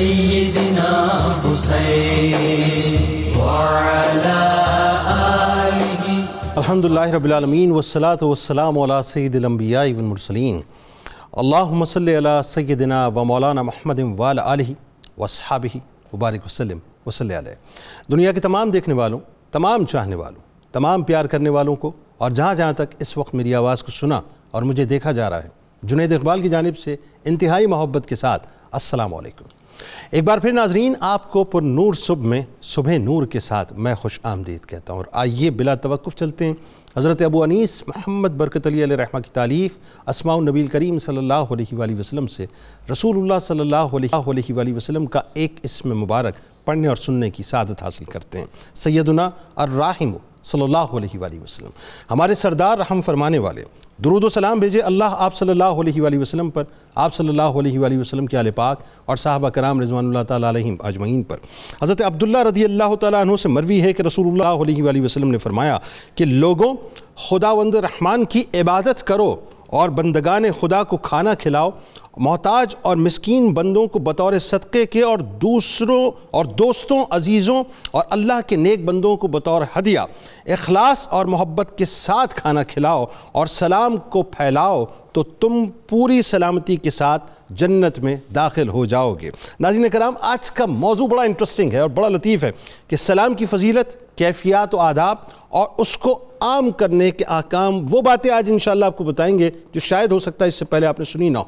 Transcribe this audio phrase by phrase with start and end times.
[0.00, 0.92] وسيدنا
[1.44, 3.02] حسين
[3.40, 4.40] وعلى
[5.64, 6.04] آله
[6.60, 10.56] الحمد لله رب العالمين والصلاة والسلام على سيد الأنبياء والمرسلين
[11.42, 14.70] اللهم صل على سيدنا ومولانا محمد وعلى آله
[15.18, 15.74] وصحابه
[16.12, 17.56] وبارك وسلم، وصلی علیہ۔
[18.12, 19.20] دنیا کے تمام دیکھنے والوں،
[19.52, 23.54] تمام چاہنے والوں، تمام پیار کرنے والوں کو اور جہاں جہاں تک اس وقت میری
[23.54, 25.48] آواز کو سنا اور مجھے دیکھا جا رہا ہے،
[25.82, 29.59] جنید اقبال کی جانب سے انتہائی محبت کے ساتھ السلام علیکم۔
[30.10, 33.94] ایک بار پھر ناظرین، آپ کو پر نور صبح میں صبح نور کے ساتھ میں
[33.94, 36.52] خوش آمدید کہتا ہوں۔ اور آئیے بلا توقف چلتے ہیں۔
[36.96, 41.34] حضرت ابو انیس محمد برکت علی علیہ رحمہ کی تعلیف اسماء النبی کریم صلی اللہ
[41.34, 42.46] علیہ وآلہ وسلم سے۔
[42.92, 47.42] رسول اللہ صلی اللہ علیہ وآلہ وسلم کا ایک اسم مبارک پڑھنے اور سننے کی
[47.42, 50.12] سعادت حاصل کرتے ہیں۔ سیدنا الراحم
[50.44, 51.70] صلی اللہ علیہ وآلہ وسلم۔
[52.10, 53.62] ہمارے سردار رحم فرمانے والے
[54.04, 57.58] درود و سلام بھیجے اللہ آپ صلی اللہ علیہ وآلہ وسلم پر، آپ صلی اللہ
[57.60, 61.38] علیہ وآلہ وسلم کے آل پاک اور صحابہ کرام رضوان اللہ تعالیٰ علیہم اجمعین پر۔
[61.82, 65.30] حضرت عبداللہ رضی اللہ تعالیٰ عنہ سے مروی ہے کہ رسول اللہ علیہ وآلہ وسلم
[65.30, 65.78] نے فرمایا
[66.14, 66.74] کہ لوگوں،
[67.28, 69.34] خداوند رحمان کی عبادت کرو
[69.68, 71.70] اور بندگان خدا کو کھانا کھلاؤ
[72.20, 78.40] محتاج اور مسکین بندوں کو بطور صدقے کے اور دوسروں اور دوستوں، عزیزوں اور اللہ
[78.46, 80.00] کے نیک بندوں کو بطور ہدیہ،
[80.46, 86.76] اخلاص اور محبت کے ساتھ کھانا کھلاؤ اور سلام کو پھیلاؤ تو تم پوری سلامتی
[86.76, 89.30] کے ساتھ جنت میں داخل ہو جاؤ گے۔
[89.60, 92.50] ناظرین کرام، آج کا موضوع بڑا انٹرسٹنگ ہے اور بڑا لطیف ہے
[92.88, 95.16] کہ سلام کی فضیلت کیفیات و آداب
[95.48, 99.50] اور اس کو عام کرنے کے احکام، وہ باتیں آج انشاءاللہ آپ کو بتائیں گے
[99.72, 101.44] جو شاید ہو سکتا ہے اس سے پہلے آپ نے سنی نہ ہو۔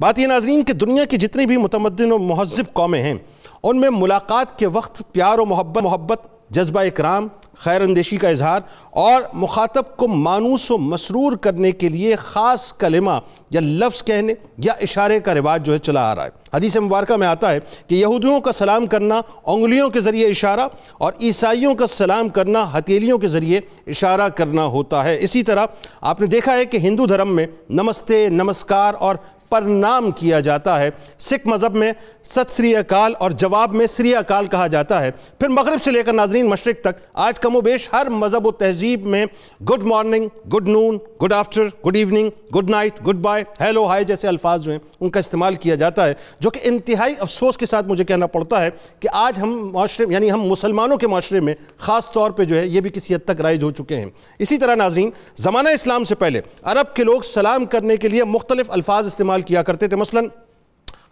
[0.00, 3.14] بات یہ ناظرین کہ دنیا کی جتنی بھی متمدن و مہذب قومیں ہیں،
[3.62, 7.28] ان میں ملاقات کے وقت پیار و محبت محبت، جذبہ اکرام
[7.60, 8.60] خیر اندیشی کا اظہار
[8.90, 13.10] اور مخاطب کو مانوس و مسرور کرنے کے لیے خاص کلمہ
[13.50, 17.16] یا لفظ کہنے یا اشارے کا رواج جو ہے چلا آ رہا ہے۔ حدیث مبارکہ
[17.16, 21.86] میں آتا ہے کہ یہودیوں کا سلام کرنا، انگلیوں کے ذریعے اشارہ اور عیسائیوں کا
[21.86, 25.66] سلام کرنا ہتیلیوں کے ذریعے اشارہ کرنا ہوتا ہے۔ اسی طرح
[26.00, 29.16] آپ نے دیکھا ہے کہ ہندو دھرم میں نمستے، نمسکار اور
[29.50, 31.92] پرنام کیا جاتا ہے۔ سکھ مذہب میں
[32.24, 36.02] ست سری اکال اور جواب میں سری اکال کہا جاتا ہے۔ پھر مغرب سے لے
[36.02, 39.26] کر ناظرین مشرق تک، آج کم و بیش ہر مذہب و تہذیب میں
[39.64, 44.28] good morning good noon good after good evening good night good bye hello hi جیسے
[44.28, 47.86] الفاظ جو ہیں، ان کا استعمال کیا جاتا ہے۔ جو کہ انتہائی افسوس کے ساتھ
[47.86, 52.10] مجھے کہنا پڑتا ہے کہ آج ہم معاشرے یعنی ہم مسلمانوں کے معاشرے میں خاص
[52.12, 54.06] طور پہ جو ہے، یہ بھی کسی حد تک رائج ہو چکے ہیں۔
[54.38, 58.70] اسی طرح ناظرین، زمانہ اسلام سے پہلے عرب کے لوگ سلام کرنے کے لیے مختلف
[58.70, 60.20] الفاظ استعمال کیا کرتے تھے مثلا،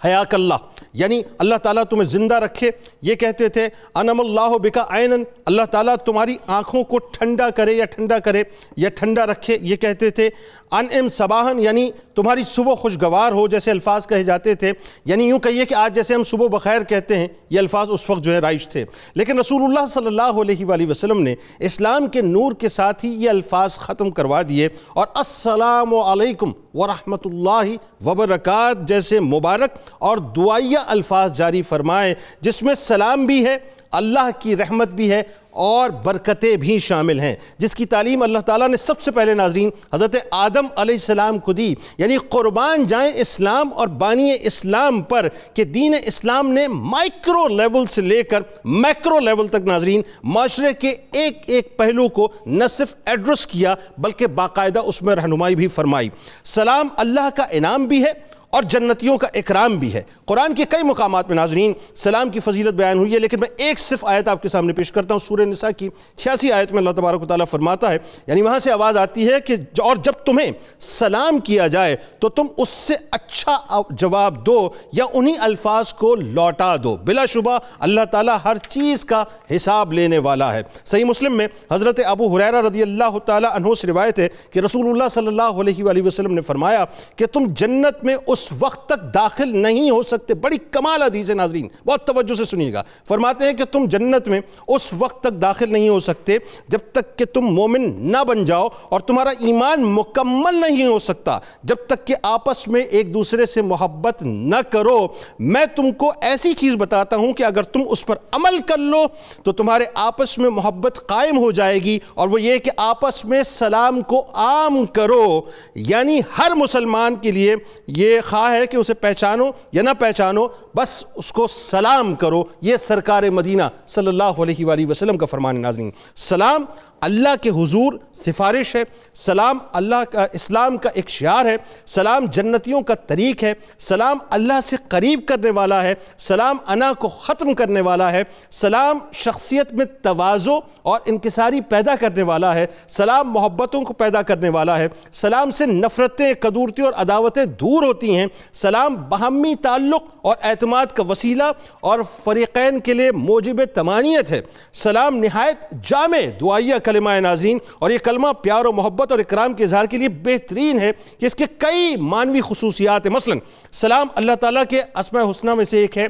[0.05, 0.55] حیاک اللہ
[0.93, 2.71] یعنی اللہ تعالیٰ تمہیں زندہ رکھے۔
[3.03, 7.85] یہ کہتے تھے انم اللہ بکا عینن اللہ تعالیٰ تمہاری آنکھوں کو ٹھنڈا کرے یا
[7.85, 8.43] ٹھنڈا کرے
[8.77, 10.29] یا ٹھنڈا رکھے۔ یہ کہتے تھے
[10.71, 14.73] ان ام صباہن یعنی تمہاری صبح خوشگوار ہو جیسے الفاظ کہے جاتے تھے۔
[15.05, 18.23] یعنی یوں کہیے کہ آج جیسے ہم صبح بخیر کہتے ہیں، یہ الفاظ اس وقت
[18.23, 18.85] جو ہے رائج تھے۔
[19.15, 23.11] لیکن رسول اللہ صلی اللہ علیہ وآلہ وسلم نے اسلام کے نور کے ساتھ ہی
[23.11, 30.79] یہ الفاظ ختم کروا دیے اور السلام علیکم ورحمۃ اللہ وبرکات جیسے مبارک اور دعائیہ
[30.87, 33.57] الفاظ جاری فرمائے، جس میں سلام بھی ہے
[33.91, 38.69] اللہ کی رحمت بھی ہے اور برکتیں بھی شامل ہیں۔ جس کی تعلیم اللہ تعالیٰ
[38.69, 43.69] نے سب سے پہلے ناظرین حضرت آدم علیہ السلام کو دی۔ یعنی قربان جائیں اسلام
[43.75, 49.49] اور بانی اسلام پر کہ دین اسلام نے مائکرو لیول سے لے کر میکرو لیول
[49.49, 55.03] تک ناظرین معاشرے کے ایک ایک پہلو کو نہ صرف ایڈریس کیا بلکہ باقاعدہ اس
[55.03, 56.09] میں رہنمائی بھی فرمائی۔
[56.45, 58.13] سلام اللہ کا انعام بھی ہے
[58.51, 62.75] اور جنتیوں کا اکرام بھی ہے۔ قرآن کے کئی مقامات میں ناظرین، سلام کی فضیلت
[62.75, 65.45] بیان ہوئی ہے، لیکن میں ایک صرف آیت آپ کے سامنے پیش کرتا ہوں۔ سورہ
[65.47, 67.97] نساء کی چھیاسی آیت میں اللہ تبارک و تعالیٰ فرماتا ہے
[68.27, 72.47] یعنی وہاں سے آواز آتی ہے کہ اور جب تمہیں سلام کیا جائے، تو تم
[72.57, 78.37] اس سے اچھا جواب دو یا انہی الفاظ کو لوٹا دو۔ بلا شبہ اللہ تعالیٰ
[78.45, 79.23] ہر چیز کا
[79.57, 83.87] حساب لینے والا ہے۔ صحیح مسلم میں حضرت ابو حریرہ رضی اللہ تعالیٰ عنہ سے
[83.87, 86.85] روایت ہے کہ رسول اللہ صلی اللہ علیہ وآلہ وسلم نے فرمایا
[87.17, 91.31] کہ تم جنت میں اس اس وقت تک داخل نہیں ہو سکتے۔ بڑی کمال حدیث
[91.31, 95.21] ہے ناظرین، بہت توجہ سے سنیے گا۔ فرماتے ہیں کہ تم جنت میں اس وقت
[95.21, 96.39] تک داخل نہیں ہو سکتے
[96.69, 101.39] جب تک کہ تم مومن نہ بن جاؤ اور تمہارا ایمان مکمل نہیں ہو سکتا۔
[101.65, 105.07] جب تک کہ آپس میں ایک دوسرے سے محبت نہ کرو۔
[105.39, 109.05] میں تم کو ایسی چیز بتاتا ہوں کہ اگر تم اس پر عمل کر لو
[109.43, 113.43] تو تمہارے آپس میں محبت قائم ہو جائے گی۔ اور وہ یہ کہ آپس میں
[113.43, 115.41] سلام کو عام کرو۔
[115.75, 117.57] یعنی ہر مسلمان کے لیے
[117.87, 122.77] یہ خواہ ہے کہ اسے پہچانو یا نہ پہچانو، بس اس کو سلام کرو۔ یہ
[122.77, 126.65] سرکار مدینہ صلی اللہ علیہ وآلہ وسلم کا فرمان ناظرین سلام
[127.01, 128.83] اللہ کے حضور سفارش ہے،
[129.15, 131.57] سلام اللہ کا، اسلام کا ایک شعار ہے،
[131.87, 137.09] سلام جنتیوں کا طریق ہے، سلام اللہ سے قریب کرنے والا ہے، سلام انا کو
[137.09, 143.31] ختم کرنے والا ہے، سلام شخصیت میں توازو اور انکساری پیدا کرنے والا ہے، سلام
[143.33, 148.27] محبتوں کو پیدا کرنے والا ہے، سلام سے نفرتیں، قدورتیں اور عداوتیں دور ہوتی ہیں،
[148.53, 154.41] سلام باہمی تعلق اور اعتماد کا وسیلہ اور فریقین کے لیے موجب تمانیت ہے،
[154.73, 159.65] سلام نہایت جامع دعائیہ کلمہ نازین اور یہ کلمہ پیار و محبت اور اکرام کے
[159.65, 163.35] اظہار کے لیے بہترین ہے کہ اس کے کئی مانوی خصوصیات ہیں۔ مثلا،
[163.73, 166.07] سلام اللہ تعالیٰ کے اسماء حسنہ میں سے ایک ہے۔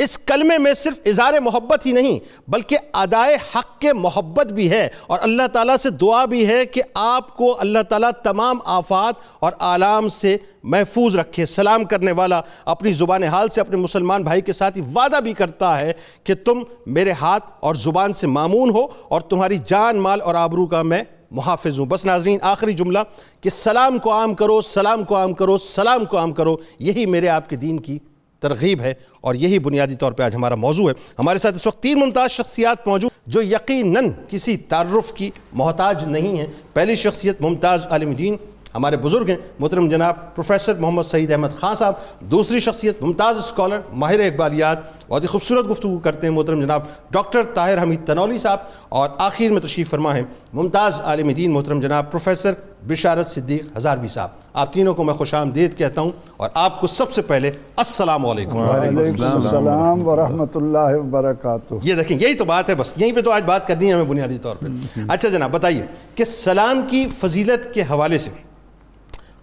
[0.00, 2.18] اس کلمے میں صرف اظہار محبت ہی نہیں،
[2.48, 6.82] بلکہ ادائے حق کے محبت بھی ہے۔ اور اللہ تعالیٰ سے دعا بھی ہے کہ
[6.94, 12.92] آپ کو اللہ تعالیٰ تمام آفات اور آلام سے محفوظ رکھے۔ سلام کرنے والا اپنی
[12.92, 15.92] زبان حال سے اپنے مسلمان بھائی کے ساتھ ہی وعدہ بھی کرتا ہے
[16.24, 20.66] کہ تم میرے ہاتھ اور زبان سے معمون ہو اور تمہاری جان، مال اور آبرو
[20.66, 22.98] کا میں محافظ ہوں۔ بس ناظرین، آخری جملہ
[23.40, 27.28] کہ سلام کو عام کرو، سلام کو عام کرو، سلام کو عام کرو، یہی میرے
[27.28, 27.98] آپ کے دین کی
[28.40, 31.82] ترغیب ہے اور یہی بنیادی طور پہ آج ہمارا موضوع ہے۔ ہمارے ساتھ اس وقت
[31.82, 37.86] تین ممتاز شخصیات موجود جو یقیناً کسی تعارف کی محتاج نہیں ہیں۔ پہلی شخصیت ممتاز
[37.90, 38.36] عالم دین
[38.74, 43.80] ہمارے بزرگ ہیں، محترم جناب پروفیسر محمد سعید احمد خان صاحب۔ دوسری شخصیت ممتاز اسکالر
[43.92, 44.78] ماہر اقبالیات
[45.10, 48.58] بہت ہی خوبصورت گفتگو کرتے ہیں محترم جناب ڈاکٹر طاہر حمید تنولی صاحب
[48.88, 50.22] اور آخر میں تشریف فرما ہے
[50.52, 52.52] ممتاز عالم دین محترم جناب پروفیسر
[52.88, 56.86] بشارت صدیق ہزاروی صاحب۔ آپ تینوں کو میں خوش آمدید کہتا ہوں اور آپ کو
[56.86, 62.70] سب سے پہلے السلام علیکم۔ وعلیکم السلام۔ ورحمۃ اللہ وبرکاتہ۔ یہ دیکھیں یہی تو بات
[62.70, 64.66] ہے بس یہیں پہ تو آج بات کرنی ہے ہمیں بنیادی طور پہ
[65.08, 65.82] اچھا جناب بتائیے
[66.14, 68.30] کہ سلام کی فضیلت کے حوالے سے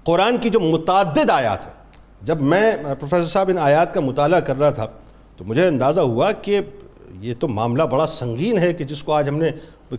[0.03, 1.73] قرآن کی جو متعدد آیات ہیں
[2.21, 4.85] جب میں پروفیسر صاحب ان آیات کا مطالعہ کر رہا تھا
[5.37, 6.59] تو مجھے اندازہ ہوا کہ
[7.19, 9.51] یہ تو معاملہ بڑا سنگین ہے کہ جس کو آج ہم نے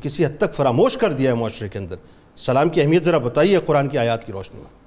[0.02, 1.96] کسی حد تک فراموش کر دیا ہے معاشرے کے اندر۔
[2.37, 4.79] سلام کی اہمیت ذرا بتائیے قرآن کی آیات کی روشنی میں۔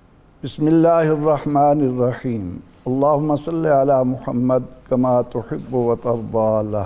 [0.44, 6.78] بسم اللہ الرحمن الرحیم۔ اللہم صلی علی محمد کما تحب و ترضى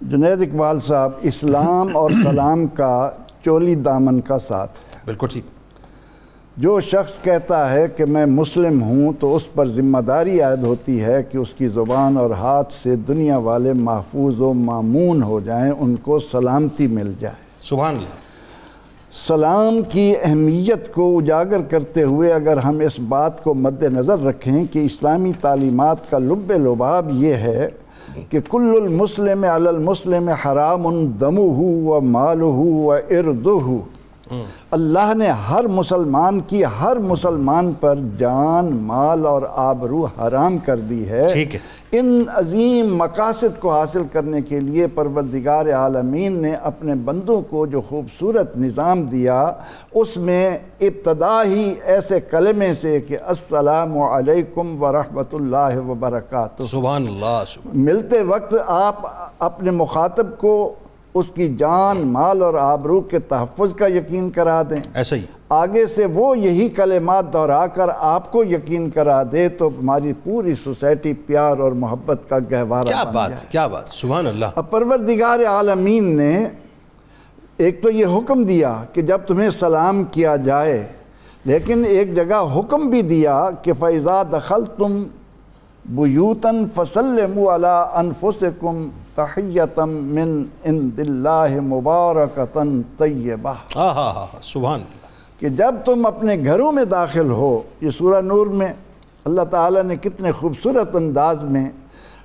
[0.00, 3.10] جنید اقبال صاحب اسلام اور سلام کا
[3.44, 5.44] چولی دامن کا ساتھ ہے۔ بالکل ٹھیک۔
[6.56, 11.02] جو شخص کہتا ہے کہ میں مسلم ہوں تو اس پر ذمہ داری عائد ہوتی
[11.02, 15.72] ہے کہ اس کی زبان اور ہاتھ سے دنیا والے محفوظ و معمون ہو جائیں
[15.80, 18.22] ان کو سلامتی مل جائے۔ سبحان اللہ۔
[19.28, 24.64] سلام کی اہمیت کو اجاگر کرتے ہوئے اگر ہم اس بات کو مد نظر رکھیں
[24.72, 27.68] کہ اسلامی تعلیمات کا لب لباب یہ ہے
[28.28, 33.76] کہ کل المسلم علی المسلم حرام دمہ و مالہ و اردہ
[34.70, 41.08] اللہ نے ہر مسلمان کی ہر مسلمان پر جان مال اور آبرو حرام کر دی
[41.08, 41.44] ہے۔
[41.92, 47.80] ان عظیم مقاصد کو حاصل کرنے کے لیے پروردگار عالمین نے اپنے بندوں کو جو
[47.80, 49.52] خوبصورت نظام دیا
[49.92, 57.42] اس میں ابتدا ہی ایسے کلمے سے کہ السلام علیکم ورحمۃ اللہ وبرکاتہ۔ سبحان اللہ
[57.48, 58.94] سبحان ملتے وقت آپ
[59.38, 60.74] اپنے مخاطب کو
[61.14, 65.86] اس کی جان مال اور آبرو کے تحفظ کا یقین کرا دیں۔ ایسا ہی۔ آگے
[65.86, 71.12] سے وہ یہی کلمات دہرا کر آپ کو یقین کرا دے تو ہماری پوری سوسائٹی
[71.12, 76.16] پیار اور محبت کا گہوارہ کیا بات جائے۔ کیا بات۔ سبحان اللہ۔ اب پروردگار عالمین
[76.16, 76.48] نے
[77.56, 80.86] ایک تو یہ حکم دیا کہ جب تمہیں سلام کیا جائے
[81.44, 85.02] لیکن ایک جگہ حکم بھی دیا کہ فیضا دخل تم
[85.84, 95.40] بیوتن فسلموا علی انفسکم تحیتم من عند اللہ مبارکتن طیبہ۔ ہاں ہاں ہاں سبحان اللہ۔
[95.40, 98.68] کہ جب تم اپنے گھروں میں داخل ہو یہ سورہ نور میں
[99.24, 101.66] اللہ تعالیٰ نے کتنے خوبصورت انداز میں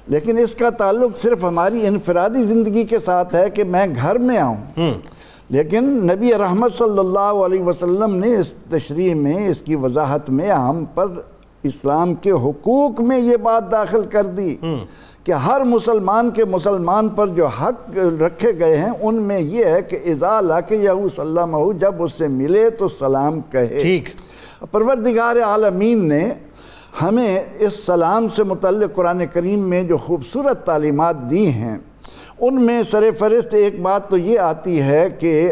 [0.07, 4.37] لیکن اس کا تعلق صرف ہماری انفرادی زندگی کے ساتھ ہے کہ میں گھر میں
[4.37, 4.91] آؤں۔
[5.49, 10.51] لیکن نبی رحمت صلی اللہ علیہ وسلم نے اس تشریح میں اس کی وضاحت میں
[10.51, 11.07] ہم پر
[11.63, 14.55] اسلام کے حقوق میں یہ بات داخل کر دی
[15.23, 19.81] کہ ہر مسلمان کے مسلمان پر جو حق رکھے گئے ہیں ان میں یہ ہے
[19.81, 24.09] کہ اذا لاک یہو صلی اللہ جب اس سے ملے تو سلام کہے۔ ٹھیک۔
[24.71, 26.33] پروردگار عالمین نے
[27.01, 31.77] ہمیں اس سلام سے متعلق قرآن کریم میں جو خوبصورت تعلیمات دی ہیں
[32.39, 35.51] ان میں سر فہرست ایک بات تو یہ آتی ہے کہ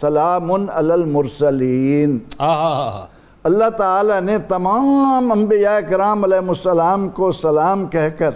[0.00, 3.13] سلام علی المرسلین۔ ہاں
[3.44, 8.30] اللہ تعالیٰ نے تمام انبیاء کرام علیہ السلام کو سلام کہہ کر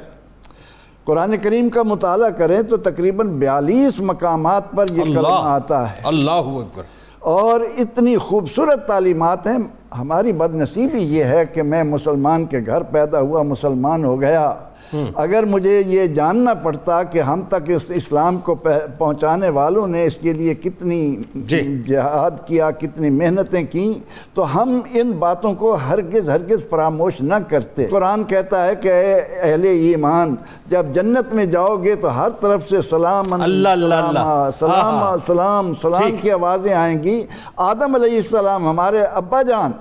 [1.05, 5.97] قرآن کریم کا مطالعہ کریں تو تقریباً بیالیس مقامات پر یہ کلمہ اللہ آتا ہے۔
[6.05, 6.83] اللہ اکبر۔
[7.19, 9.59] اور اتنی خوبصورت تعلیمات ہیں۔
[9.99, 14.55] ہماری بد نصیبی یہ ہے کہ میں مسلمان کے گھر پیدا ہوا مسلمان ہو گیا۔
[15.17, 20.05] اگر مجھے یہ جاننا پڑتا کہ ہم تک اس اسلام کو پہ- پہنچانے والوں نے
[20.05, 21.01] اس کے لیے کتنی
[21.35, 23.93] جی۔ جہاد کیا کتنی محنتیں کیں
[24.35, 29.15] تو ہم ان باتوں کو ہرگز ہرگز فراموش نہ کرتے قرآن کہتا ہے کہ اے
[29.41, 30.35] اہل ایمان
[30.69, 35.75] جب جنت میں جاؤ گے تو ہر طرف سے سلام اللہ اللہ اللہ سلام۔ سلام
[35.75, 37.23] سلام۔ کی آوازیں آئیں گی
[37.65, 39.73] آدم علیہ السلام ہمارے ابا جان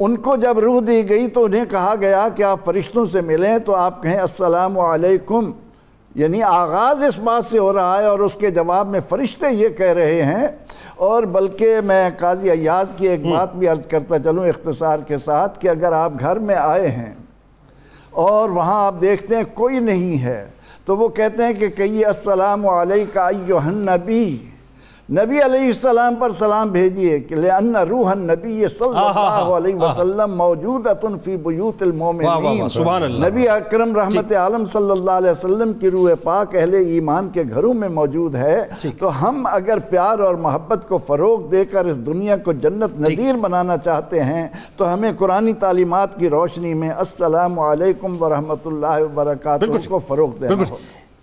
[0.00, 3.58] ان کو جب روح دی گئی تو انہیں کہا گیا کہ آپ فرشتوں سے ملیں
[3.58, 5.50] تو آپ کہیں السلام علیکم۔
[6.14, 9.68] یعنی آغاز اس بات سے ہو رہا ہے اور اس کے جواب میں فرشتے یہ
[9.68, 10.48] کہہ رہے ہیں۔
[10.96, 15.60] اور بلکہ میں قاضی ایاز کی ایک بات بھی عرض کرتا چلوں اختصار کے ساتھ
[15.60, 17.14] کہ اگر آپ گھر میں آئے ہیں
[18.10, 20.46] اور وہاں آپ دیکھتے ہیں کوئی نہیں ہے
[20.84, 24.36] تو وہ کہتے ہیں کہ کہیے السلام علیکہ ایوہ النبی۔
[25.08, 31.04] نبی علیہ السلام پر سلام بھیجیے کہ لأن روح النبی صلی اللہ علیہ وسلم موجودت
[31.24, 35.90] فی بیوت المومنین واہ، سبحان اللہ۔ نبی اکرم رحمت عالم صلی اللہ علیہ وسلم کی
[35.90, 38.58] روح پاک اہل ایمان کے گھروں میں موجود ہے
[38.98, 43.36] تو ہم اگر پیار اور محبت کو فروغ دے کر اس دنیا کو جنت نظیر
[43.46, 44.46] بنانا چاہتے ہیں
[44.76, 50.62] تو ہمیں قرآنی تعلیمات کی روشنی میں السلام علیکم ورحمۃ اللہ وبرکاتہ کو فروغ دینا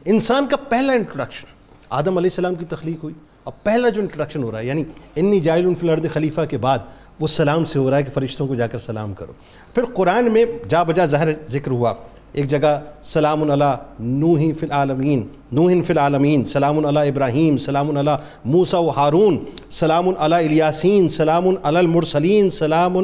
[0.06, 1.54] انسان کا پہلا انٹروڈکشن
[1.90, 3.16] آدم علیہ السلام کی تخلیق ہوئی۔
[3.46, 4.84] اور پہلا جو انٹروڈکشن ہو رہا ہے یعنی
[5.16, 6.80] انی جائل فی الارض خلیفہ کے بعد
[7.20, 9.34] وہ سلام سے ہو رہا ہے کہ فرشتوں کو جا کر سلام کرو۔
[9.74, 11.94] پھر قرآن میں جا بجا ظاہر ذکر ہوا،
[12.34, 18.12] ایک جگہ سلام علی نوح فی العالمین، نوح فی العالمین، سلام اللہ ابراہیم، سلام علی
[18.46, 19.38] موسیٰ و ہارون،
[19.70, 22.98] سلام علی الیاسین، سلام علی المرسلین، سلام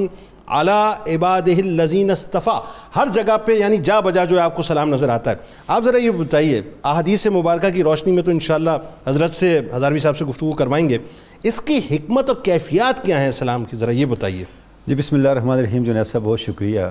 [0.52, 2.62] علی عبادہ الذین اصطفیٰ
[2.96, 5.36] ہر جگہ پہ یعنی جا بجا جو آپ کو سلام نظر آتا ہے۔
[5.68, 8.70] آپ ذرا یہ بتائیے احادیث مبارکہ کی روشنی میں تو انشاءاللہ
[9.08, 10.98] حضرت سے ہزاروی صاحب سے گفتگو کروائیں گے۔
[11.44, 14.44] اس کی حکمت اور کیفیات کیا ہیں سلام کی؟ ذرا یہ بتائیے۔
[14.88, 16.82] جی بسم اللہ الرحمن الرحیم۔ جنید صاحب بہت شکریہ۔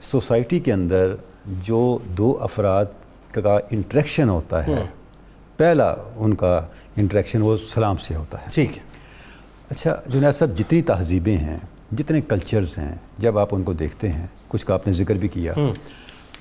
[0.00, 1.14] سوسائٹی کے اندر
[1.46, 2.84] جو دو افراد
[3.32, 4.82] کا انٹریکشن ہوتا ہے
[5.56, 6.60] پہلا ان کا
[6.96, 8.82] انٹریکشن وہ سلام سے ہوتا ہے۔ ٹھیک ہے۔
[9.70, 11.58] اچھا جنید صاحب جتنی تہذیبیں ہیں
[11.92, 15.28] جتنے کلچرز ہیں جب آپ ان کو دیکھتے ہیں کچھ کا آپ نے ذکر بھی
[15.28, 15.52] کیا۔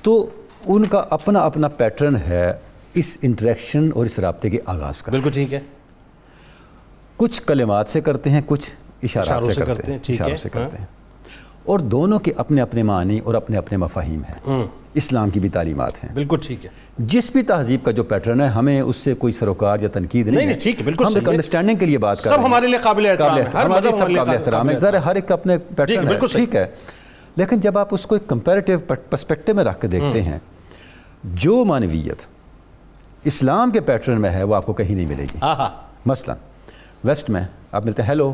[0.02, 0.30] تو
[0.66, 2.54] ان کا اپنا اپنا پیٹرن ہے
[2.94, 5.60] اس انٹریکشن اور اس رابطے کے آغاز کا۔ بالکل ٹھیک ہے۔
[7.18, 8.70] کچھ کلمات سے کرتے ہیں کچھ
[9.04, 10.86] اشاروں سے کرتے ہیں، اشاروں سے ہاں۔ کرتے ہیں۔
[11.70, 16.04] اور دونوں کے اپنے اپنے معنی اور اپنے اپنے مفاہیم ہیں۔ اسلام کی بھی تعلیمات
[16.04, 19.34] ہیں۔ بالکل ٹھیک ہے۔ جس بھی تہذیب کا جو پیٹرن ہے ہمیں اس سے کوئی
[19.34, 22.18] سروکار یا تنقید نہیں، نہیں، ٹھیک ہے، بالکل ہم ایک ہے۔ انڈرسٹینڈنگ کے لیے بات
[22.18, 24.76] کر سب رہے ہیں۔ ہمارے لیے قابل احترام ہے، ہر مذہب سب قابل احترام ہے۔
[24.94, 26.68] ہے، ہر ایک کا اپنے ٹھیک ہے، پیٹرن ہے بالکل صحیح۔ ٹھیک ہے۔
[27.36, 30.40] لیکن جب آپ اس کو ایک کمپیریٹیو پرسپیکٹو میں رکھ کے دیکھتے ہیں
[31.24, 32.26] جو معنویت
[33.24, 35.40] اسلام کے پیٹرن میں ہے وہ آپ کو کہیں نہیں ملے گی۔
[36.06, 36.34] مثلا
[37.04, 38.34] ویسٹ میں آپ ملتے ہیں ہیلو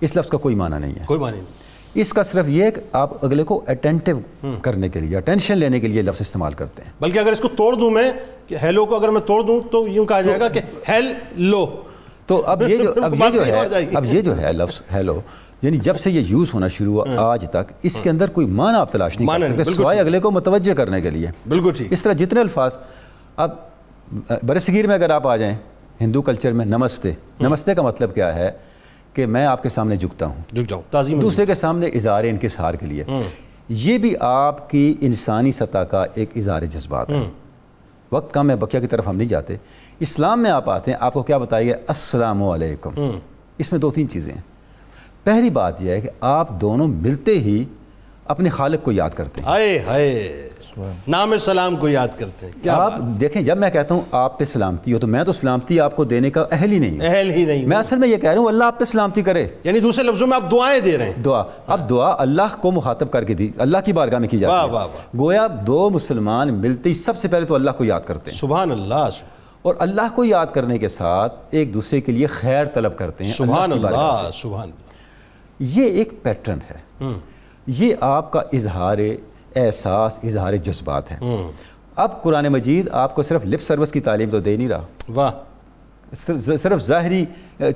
[0.00, 1.65] اس لفظ کا کوئی معنی نہیں ہے۔ کوئی معنی نہیں۔
[2.00, 4.18] اس کا صرف یہ کہ آپ اگلے کو اٹینٹیو
[4.62, 7.48] کرنے کے لیے اٹینشن لینے کے لیے لفظ استعمال کرتے ہیں۔ بلکہ اگر اس کو
[7.48, 8.10] توڑ دوں میں
[8.46, 11.66] کہ ہیلو کو اگر میں توڑ دوں تو یوں کہا جائے گا کہ ہیل لو
[12.26, 15.20] تو اب یہ جو اب یہ جو ہے۔ اب یہ جو ہے لفظ ہیلو
[15.62, 18.78] یعنی جب سے یہ یوز ہونا شروع ہوا آج تک اس کے اندر کوئی معنی
[18.78, 22.02] آپ تلاش نہیں کر سکتے سوائے۔ اگلے کو متوجہ کرنے کے لیے۔ بالکل ٹھیک۔ اس
[22.02, 22.76] طرح جتنے الفاظ
[23.36, 23.50] اب
[24.42, 25.54] برصغیر میں اگر آپ آ جائیں
[26.00, 28.50] ہندو کلچر میں نمستے نمستے کا مطلب کیا ہے؟
[29.16, 32.74] کہ میں آپ کے سامنے جھکتا ہوں۔ جھک جاؤ تعظیم دوسرے کے سامنے اظہار انکسار
[32.74, 33.04] کے لیے۔
[33.68, 37.30] یہ بھی آپ کی انسانی سطح کا ایک اظہار جذبات ہے۔
[38.12, 39.56] وقت کم ہے بقیہ کی طرف ہم نہیں جاتے۔
[40.00, 42.90] اسلام میں آپ آتے ہیں آپ کو کیا بتائیے؟ السلام علیکم۔
[43.58, 44.40] اس میں دو تین چیزیں ہیں۔
[45.24, 47.64] پہلی بات یہ ہے کہ آپ دونوں ملتے ہی
[48.24, 49.50] اپنے خالق کو یاد کرتے ہیں۔
[51.08, 54.44] نام سلام کو یاد کرتے ہیں۔ کیا آپ دیکھیں جب میں کہتا ہوں آپ پہ
[54.44, 57.44] سلامتی ہو تو میں تو سلامتی آپ کو دینے کا اہل ہی نہیں اہل ہی
[57.44, 60.04] نہیں میں اصل میں یہ کہہ رہا ہوں اللہ آپ پہ سلامتی کرے۔ یعنی دوسرے
[60.04, 63.34] لفظوں میں آپ دعائیں دے رہے ہیں۔ دعا۔ اب دعا اللہ کو مخاطب کر کے
[63.34, 67.28] دی اللہ کی بارگاہ میں کی جاتی ہے۔ گویا دو مسلمان ملتے ہی سب سے
[67.28, 69.08] پہلے تو اللہ کو یاد کرتے ہیں۔ سبحان اللہ
[69.62, 73.32] اور اللہ کو یاد کرنے کے ساتھ ایک دوسرے کے لیے خیر طلب کرتے ہیں۔
[73.32, 74.70] سبحان اللہ سبحان۔
[75.60, 77.06] یہ ایک پیٹرن ہے۔
[77.66, 78.98] یہ آپ کا اظہار
[79.56, 81.16] احساس اظہار جذبات ہے
[81.96, 84.84] اب قرآن مجید آپ کو صرف لپ سروس کی تعلیم تو دے نہیں رہا۔
[85.14, 85.30] واہ۔
[86.62, 87.24] صرف ظاہری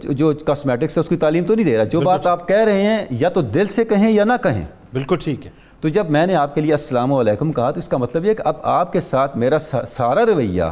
[0.02, 2.82] جو کاسمیٹکس ہے اس کی تعلیم تو نہیں دے رہا۔ جو بات آپ کہہ رہے
[2.82, 6.26] ہیں یا تو دل سے کہیں یا نہ کہیں۔ بالکل ٹھیک ہے۔ تو جب میں
[6.26, 8.92] نے آپ کے لیے السلام علیکم کہا تو اس کا مطلب یہ کہ اب آپ
[8.92, 10.62] کے ساتھ میرا سا- سارا رویہ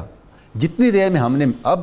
[0.59, 1.81] جتنی دیر میں ہم نے اب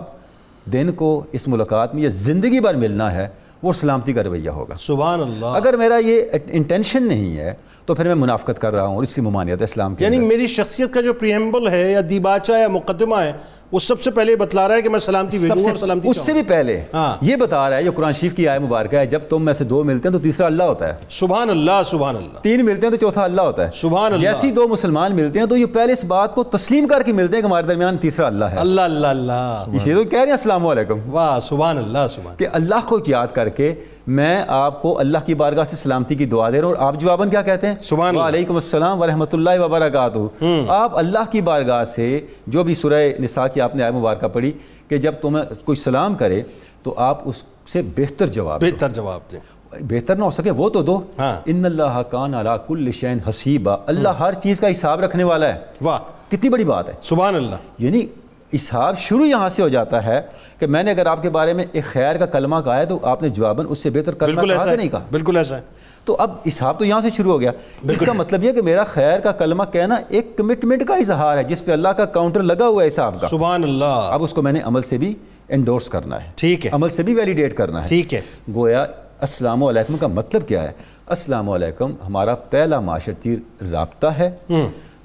[0.74, 3.28] دن کو اس ملاقات میں یا زندگی بھر ملنا ہے
[3.64, 7.54] وہ سلامتی کا رویہ ہوگا۔ سبحان اللہ۔ اگر میرا یہ انٹینشن نہیں ہے
[7.86, 10.20] تو پھر میں منافقت کر رہا ہوں اور اس کی ممانعت ہے اسلام کے یعنی۔
[10.20, 13.32] میری شخصیت کا جو پریمبل ہے یا دیباچہ یا مقدمہ ہے
[13.72, 16.34] وہ سب سے پہلے بتلا رہا ہے کہ میں سلامتی بھیجوں اور سلامتی اس سے
[16.34, 19.20] بھی پہلے ہاں۔ یہ بتا رہا ہے جو قرآن شریف کی آئے مبارکہ ہے جب
[19.30, 22.40] تم میں سے دو ملتے ہیں تو تیسرا اللہ ہوتا ہے۔ سبحان اللہ سبحان اللہ۔
[22.42, 25.46] تین ملتے ہیں تو چوتھا اللہ ہوتا ہے۔ سبحان اللہ۔ جیسی دو مسلمان ملتے ہیں
[25.46, 28.28] تو یہ پہلے اس بات کو تسلیم کر کے ملتے ہیں کہ ہمارے درمیان تیسرا
[28.28, 31.78] اللہ ہے۔ اللہ اللہ اللہ۔ اس لیے تو کہہ رہے ہیں السلام علیکم۔ واہ سبحان
[31.78, 33.76] اللہ سبحان کہ اللہ کو یاد کر کے
[34.08, 37.00] میں آپ کو اللہ کی بارگاہ سے سلامتی کی دعا دے رہا ہوں اور آپ
[37.00, 42.22] جواباً کیا کہتے ہیں؟ سبحان۔ وعلیکم السلام ورحمۃ اللہ وبرکاتہ۔ آپ اللہ کی بارگاہ سے
[42.48, 44.52] جو بھی سورہ نساء کی آپ نے آئے مبارکہ پڑھی
[44.88, 46.42] کہ جب تمہیں کوئی سلام کرے
[46.84, 49.40] تو آپ اس سے بہتر جواب بہتر جواب دیں۔
[49.82, 53.78] بہتر نہ ہو سکے وہ تو دو۔ ہاں۔ ان اللہ کان علی کل شین حسیبہ
[53.86, 56.00] اللہ ہر چیز کا حساب رکھنے والا ہے۔ واہ۔
[56.32, 58.06] کتنی بڑی بات ہے۔ سبحان اللہ۔ یعنی
[58.54, 60.22] حساب شروع یہاں سے ہو جاتا ہے
[60.60, 63.00] کہ میں نے اگر آپ کے بارے میں ایک خیر کا کلمہ کہا ہے تو
[63.04, 65.62] آپ نے جواباً اس سے بہتر کلمہ کہا کہ نہیں کہا؟ بالکل ایسا ہے۔
[66.06, 67.52] تو اب حساب تو یہاں سے شروع ہو گیا۔
[67.84, 71.44] اس کا مطلب یہ کہ میرا خیر کا کلمہ کہنا ایک کمٹمنٹ کا اظہار ہے
[71.44, 74.42] جس پہ اللہ کا کاؤنٹر لگا ہوا ہے حساب کا۔ سبحان اللہ۔ اب اس کو
[74.42, 75.16] میں نے عمل سے بھی
[75.50, 78.22] انڈورس کرنا ہے۔ ٹھیک ہے۔ عمل سے بھی ویلیڈیٹ کرنا ہے۔ ٹھیک ہے۔
[78.56, 78.86] گویا
[79.22, 80.72] السلام علیکم کا مطلب کیا ہے؟
[81.08, 83.36] السلام علیکم ہمارا پہلا معاشرتی
[83.72, 84.32] رابطہ ہے۔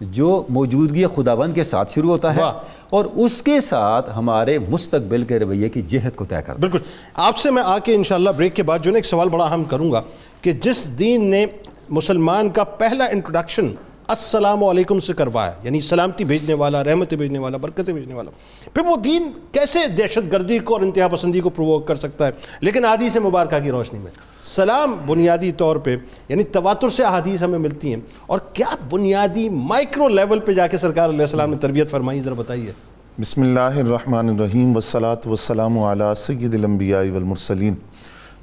[0.01, 2.43] جو موجودگی خداوند کے ساتھ شروع ہوتا ہے۔
[2.91, 6.79] اور اس کے ساتھ ہمارے مستقبل کے رویے کی جہت کو طے کرتا ہے بالکل
[7.15, 9.65] آپ سے میں آ کے انشاءاللہ بریک کے بعد جو نا ایک سوال بڑا اہم
[9.65, 10.03] کروں گا
[10.41, 11.47] کہ جس دین نے
[11.91, 13.67] مسلمان کا پہلا انٹروڈکشن
[14.11, 18.31] السلام علیکم سے کروایا یعنی سلامتی بھیجنے والا رحمتیں بھیجنے والا برکتیں بھیجنے والا۔
[18.75, 22.31] پھر وہ دین کیسے دہشت گردی کو اور انتہا پسندی کو پرووک کر سکتا ہے؟
[22.61, 24.11] لیکن حدیث مبارکہ کی روشنی میں۔
[24.45, 25.97] سلام بنیادی طور پہ
[26.29, 30.77] یعنی تواتر سے احادیث ہمیں ملتی ہیں۔ اور کیا بنیادی مائکرو لیول پہ جا کے
[30.77, 32.73] سرکار علیہ السلام نے تربیت فرمائی؟ ذرا بتائیے۔
[33.21, 37.75] بسم اللہ الرحمن الرحیم والصلاة والسلام علی سید الانبیاء والمرسلین۔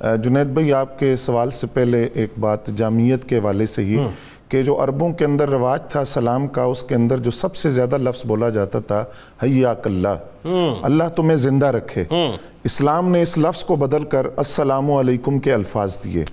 [0.02, 3.98] جنید بھائی آپ کے سوال سے پہلے ایک بات جامعیت کے والے سے ہی۔
[4.50, 7.70] کہ جو عربوں کے اندر رواج تھا سلام کا اس کے اندر جو سب سے
[7.70, 9.04] زیادہ لفظ بولا جاتا تھا
[9.44, 10.48] حیاک اللہ
[10.82, 12.04] اللہ تمہیں زندہ رکھے۔
[12.64, 16.24] اسلام نے اس لفظ کو بدل کر السلام علیکم کے الفاظ دیے۔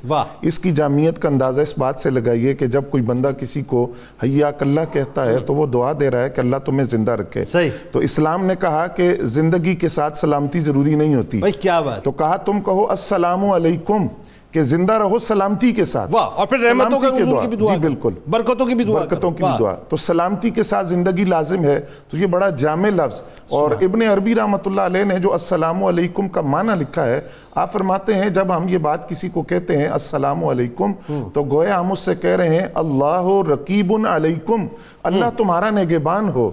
[0.42, 3.92] اس کی جامعیت کا اندازہ اس بات سے لگائیے کہ جب کوئی بندہ کسی کو
[4.22, 7.44] حیاک اللہ کہتا ہے تو وہ دعا دے رہا ہے کہ اللہ تمہیں زندہ رکھے۔
[7.44, 12.02] صحیح۔ تو اسلام نے کہا کہ زندگی کے ساتھ سلامتی ضروری نہیں ہوتی۔ کیا بات۔
[12.04, 14.06] تو کہا تم کہو السلام علیکم۔
[14.54, 17.74] کہ زندہ رہو سلامتی کے ساتھ۔ واہ اور پھر رحمتوں کے حضور کی بھی دعا
[17.74, 21.24] جی بالکل۔ برکتوں کی بھی دعا برکتوں کی۔ بھی۔ دعا۔ تو سلامتی کے ساتھ زندگی
[21.24, 25.32] لازم ہے۔ تو یہ بڑا جامع لفظ۔ اور ابن عربی رحمۃ اللہ علیہ نے جو
[25.32, 27.20] السلام علیکم کا معنی لکھا ہے
[27.54, 30.92] آپ فرماتے ہیں جب ہم یہ بات کسی کو کہتے ہیں السلام علیکم
[31.34, 34.66] تو گویا ہم اس سے کہہ رہے ہیں اللہ رقیب علیکم
[35.02, 36.50] اللہ تمہارا نگبان ہو۔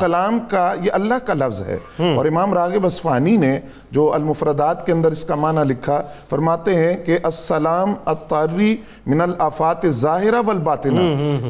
[0.00, 1.78] سلام کا یہ اللہ کا لفظ ہے۔
[2.16, 6.94] اور امام راغب اصفہانی نے جو المفردات کے اندر اس کا معنی لکھا فرماتے ہیں
[7.04, 11.00] کہ السلام الطاری من الافات الظاہرہ والباطنہ۔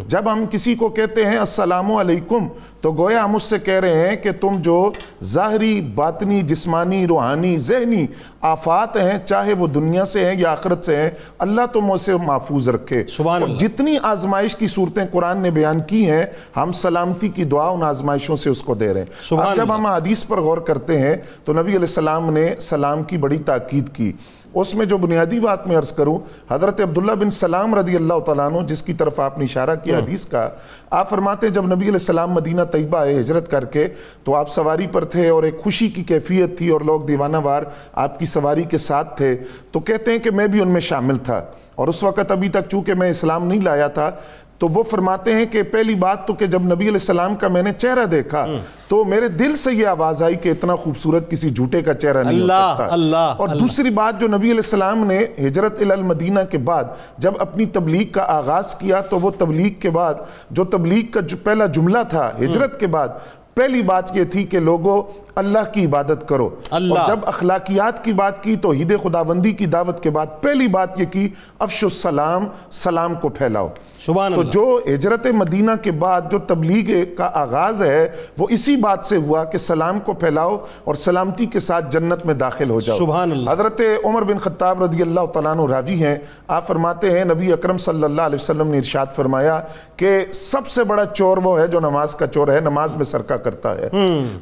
[0.08, 2.48] جب ہم کسی کو کہتے ہیں السلام علیکم
[2.84, 4.76] تو گویا ہم اس سے کہہ رہے ہیں کہ تم جو
[5.24, 8.06] ظاہری باطنی جسمانی روحانی ذہنی
[8.44, 12.68] آفات ہیں چاہے وہ دنیا سے ہیں یا آخرت سے ہیں اللہ تم اسے محفوظ
[12.68, 16.24] رکھے سبحان اور اللہ۔ جتنی آزمائش کی صورتیں قرآن نے بیان کی ہیں
[16.56, 19.72] ہم سلامتی کی دعا ان آزمائشوں سے اس کو دے رہے ہیں سبحان جب اللہ۔
[19.74, 23.88] ہم حدیث پر غور کرتے ہیں تو نبی علیہ السلام نے سلام کی بڑی تاکید
[23.92, 24.12] کی
[24.54, 26.18] اس میں جو بنیادی بات میں عرض کروں
[26.50, 29.98] حضرت عبداللہ بن سلام رضی اللہ تعالیٰ عنہ جس کی طرف آپ نے اشارہ کیا
[29.98, 30.48] حدیث کا
[30.90, 33.88] آپ فرماتے ہیں جب نبی علیہ السلام مدینہ طیبہ آئے ہجرت کر کے
[34.24, 37.62] تو آپ سواری پر تھے اور ایک خوشی کی کیفیت تھی اور لوگ دیوانہ وار
[37.92, 39.34] آپ کی سواری کے ساتھ تھے
[39.72, 42.68] تو کہتے ہیں کہ میں بھی ان میں شامل تھا۔ اور اس وقت ابھی تک
[42.70, 44.10] چونکہ میں اسلام نہیں لایا تھا
[44.58, 47.62] تو وہ فرماتے ہیں کہ پہلی بات تو کہ جب نبی علیہ السلام کا میں
[47.62, 48.44] نے چہرہ دیکھا
[48.88, 52.38] تو میرے دل سے یہ آواز آئی کہ اتنا خوبصورت کسی جھوٹے کا چہرہ نہیں
[52.38, 56.58] ہو اللہ، سکتا۔ اللہ، اور دوسری بات جو نبی علیہ السلام نے ہجرت المدینہ کے
[56.64, 56.84] بعد
[57.18, 60.14] جب اپنی تبلیغ کا آغاز کیا تو وہ تبلیغ کے بعد
[60.50, 63.08] جو تبلیغ کا جو پہلا جملہ تھا ہجرت کے بعد
[63.54, 65.02] پہلی بات یہ تھی کہ لوگوں
[65.34, 69.66] اللہ کی عبادت کرو۔ اللہ۔ اور جب اخلاقیات کی بات کی تو ہید خداوندی کی
[69.66, 73.68] دعوت کے بعد پہلی بات یہ کی افش السلام سلام کو پھیلاؤ۔
[74.06, 78.76] سبحان تو اللہ۔ جو ہجرت مدینہ کے بعد جو تبلیغ کا آغاز ہے وہ اسی
[78.76, 82.80] بات سے ہوا کہ سلام کو پھیلاؤ اور سلامتی کے ساتھ جنت میں داخل ہو
[82.80, 86.16] جاؤ۔ سبحان اللہ۔ حضرت عمر بن خطاب رضی اللہ تعالیٰ عنہ راوی ہیں۔
[86.48, 89.60] آپ فرماتے ہیں نبی اکرم صلی اللہ علیہ وسلم نے ارشاد فرمایا
[89.96, 93.34] کہ سب سے بڑا چور وہ ہے جو نماز کا چور ہے نماز میں سرکہ
[93.34, 93.88] کرتا ہے۔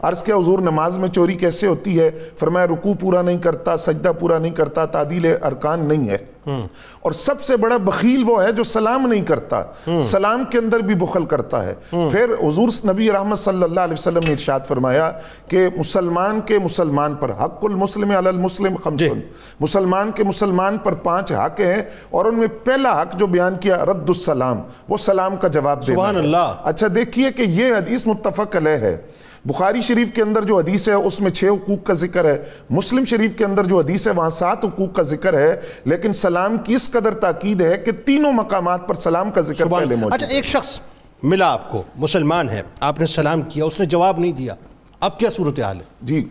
[0.02, 3.76] عرض کے حضور نماز نماز میں چوری کیسے ہوتی ہے؟ فرمایا رکوع پورا نہیں کرتا
[3.76, 6.18] سجدہ پورا نہیں کرتا تعدیل ارکان نہیں ہے۔
[7.00, 9.62] اور سب سے بڑا بخیل وہ ہے جو سلام نہیں کرتا۔
[10.02, 14.20] سلام کے اندر بھی بخل کرتا ہے۔ پھر حضور نبی رحمت صلی اللہ علیہ وسلم
[14.26, 15.10] نے ارشاد فرمایا
[15.48, 19.20] کہ مسلمان کے مسلمان پر حق المسلم علی المسلم خمسن
[19.60, 23.84] مسلمان کے مسلمان پر پانچ حق ہیں اور ان میں پہلا حق جو بیان کیا
[23.84, 28.56] رد السلام وہ سلام کا جواب دینا سبحان۔ اللہ۔ اچھا دیکھیے کہ یہ حدیث متفق
[28.56, 28.96] علیہ ہے۔
[29.44, 33.05] بخاری شریف کے اندر جو حدیث ہے اس میں چھ حقوق کا ذکر ہے۔ مسلم
[33.05, 36.74] شریف کے اندر جو حدیث ہے وہاں سات حقوق کا ذکر ہے۔ لیکن سلام کی
[36.74, 40.44] اس قدر تاکید ہے کہ تینوں مقامات پر سلام کا ذکر پہلے موجود اچھا ایک
[40.44, 40.81] شخص
[41.22, 44.55] ملا آپ کو مسلمان ہے آپ نے سلام کیا اس نے جواب نہیں دیا۔
[45.00, 46.28] اب کیا صورتحال ہے؟ جی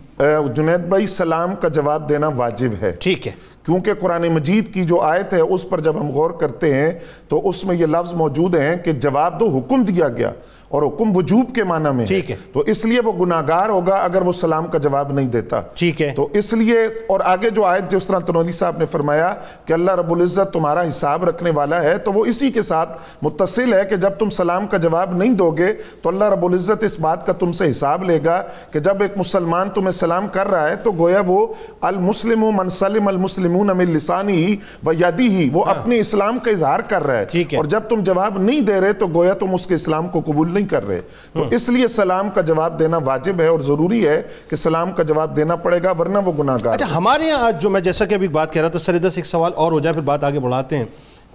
[0.55, 3.31] جنید بھائی سلام کا جواب دینا واجب ہے۔ ٹھیک ہے۔
[3.65, 6.91] کیونکہ قرآن مجید کی جو آیت ہے اس پر جب ہم غور کرتے ہیں
[7.27, 10.31] تو اس میں یہ لفظ موجود ہیں کہ جواب دو حکم دیا گیا۔
[10.71, 14.21] اور حکم وجوب کے معنی میں ٹھیک ہے۔ تو اس لیے وہ گناہگار ہوگا اگر
[14.21, 17.91] وہ سلام کا جواب نہیں دیتا ٹھیک ہے۔ تو اس لیے اور آگے جو آیت
[17.91, 19.33] جس طرح تنولی صاحب نے فرمایا
[19.65, 22.89] کہ اللہ رب العزت تمہارا حساب رکھنے والا ہے تو وہ اسی کے ساتھ
[23.21, 26.83] متصل ہے کہ جب تم سلام کا جواب نہیں دو گے تو اللہ رب العزت
[26.83, 30.47] اس بات کا تم سے حساب لے گا کہ جب ایک مسلمان تمہیں سلام کر
[30.47, 31.47] رہا ہے تو گویا وہ
[31.81, 34.55] المسلم من سلم المسلمون من لسانی ہی
[34.85, 37.25] و یدی ہی وہ اپنے اسلام کا اظہار کر رہا ہے۔
[37.57, 40.53] اور جب تم جواب نہیں دے رہے تو گویا تم اس کے اسلام کو قبول
[40.53, 41.01] نہیں کر رہے۔
[41.33, 45.03] تو اس لیے سلام کا جواب دینا واجب ہے اور ضروری ہے کہ سلام کا
[45.03, 48.05] جواب دینا پڑے گا ورنہ وہ گناہ گار اچھا ہمارے یہاں آج جو میں جیسا
[48.05, 50.23] کہ ابھی بات کہہ رہا تھا سریدہ سے ایک سوال اور ہو جائے پھر بات
[50.23, 50.85] آگے بڑھاتے ہیں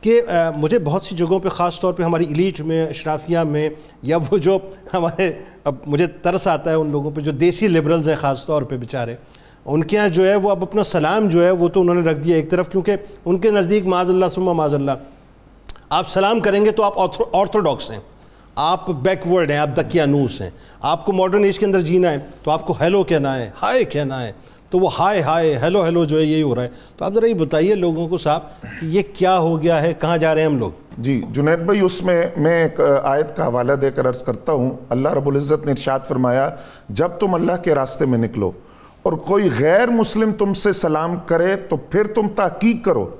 [0.01, 0.23] کہ
[0.57, 3.71] مجھے بہت سی جگہوں پہ خاص طور پہ ہماری ایلیٹ میں اشرافیہ میں
[4.03, 4.59] یا وہ جو
[4.95, 5.33] ہمارے
[5.65, 8.77] اب مجھے ترس آتا ہے ان لوگوں پہ جو دیسی لبرلز ہیں خاص طور پہ
[8.77, 9.15] بیچارے
[9.65, 12.11] ان کے یہاں جو ہے وہ اب اپنا سلام جو ہے وہ تو انہوں نے
[12.11, 14.91] رکھ دیا ایک طرف کیونکہ ان کے نزدیک معاذ اللہ سما معاذ اللہ۔
[15.91, 16.99] آپ سلام کریں گے تو آپ
[17.33, 17.99] آرتھوڈاکس ہیں۔
[18.57, 22.17] آپ بیک ورڈ ہیں، آپ دکیانوس ہیں۔ آپ کو ماڈرن ایج کے اندر جینا ہے،
[22.43, 24.33] تو آپ کو ہیلو کہنا ہے ہائے کہنا ہے۔
[24.71, 27.27] تو وہ ہائے ہائے ہیلو ہیلو جو ہے، یہی ہو رہا ہے۔ تو آپ ذرا
[27.27, 30.49] یہ بتائیے لوگوں کو صاحب کہ یہ کیا ہو گیا ہے، کہاں جا رہے ہیں
[30.49, 34.23] ہم لوگ؟ جی جنید بھائی، اس میں میں ایک آیت کا حوالہ دے کر عرض
[34.23, 36.51] کرتا ہوں۔ اللہ رب العزت نے ارشاد فرمایا،
[36.89, 38.53] جب تم اللہ کے راستے میں نکلو
[39.03, 43.11] اور کوئی غیر مسلم تم سے سلام کرے، تو پھر تم تحقیق کرو۔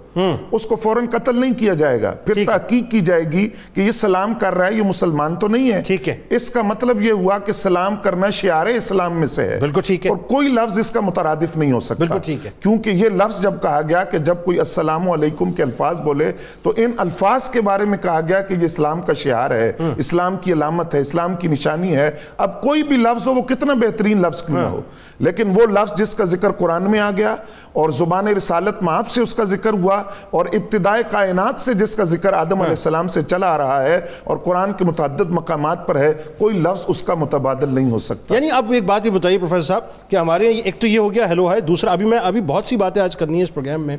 [0.51, 3.91] اس کو فوراً قتل نہیں کیا جائے گا پھر۔ تحقیق کی جائے گی کہ یہ
[3.91, 7.13] سلام کر رہا ہے یہ مسلمان تو نہیں ہے ٹھیک ہے۔ اس کا مطلب یہ
[7.13, 10.79] ہوا کہ سلام کرنا شعار اسلام میں سے ہے بالکل ٹھیک ہے۔ اور کوئی لفظ
[10.79, 14.05] اس کا مترادف نہیں ہو سکتا بالکل ٹھیک ہے۔ کیونکہ یہ لفظ جب کہا گیا
[14.05, 18.21] کہ جب کوئی السلام علیکم کے الفاظ بولے تو ان الفاظ کے بارے میں کہا
[18.29, 22.11] گیا کہ یہ اسلام کا شعار ہے اسلام کی علامت ہے اسلام کی نشانی ہے
[22.37, 24.81] اب کوئی بھی لفظ ہو وہ کتنا بہترین لفظ کیوں نہ ہو
[25.19, 27.37] لیکن وہ لفظ جس کا ذکر قرآن میں آ گیا
[27.73, 32.05] اور زبان رسالت معاف سے اس کا ذکر ہوا اور ابتدائے کائنات سے جس کا
[32.05, 35.97] ذکر آدم علیہ السلام سے چلا آ رہا ہے اور قرآن کے متعدد مقامات پر
[35.97, 39.39] ہے کوئی لفظ اس کا متبادل نہیں ہو سکتا۔ یعنی اب ایک بات یہ بتائیے
[39.39, 42.41] پروفیسر صاحب کہ ہمارے ایک تو یہ ہو گیا ہیلو ہے۔ دوسرا ابھی میں ابھی
[42.41, 43.97] بہت سی باتیں آج کرنی ہے اس پروگرام میں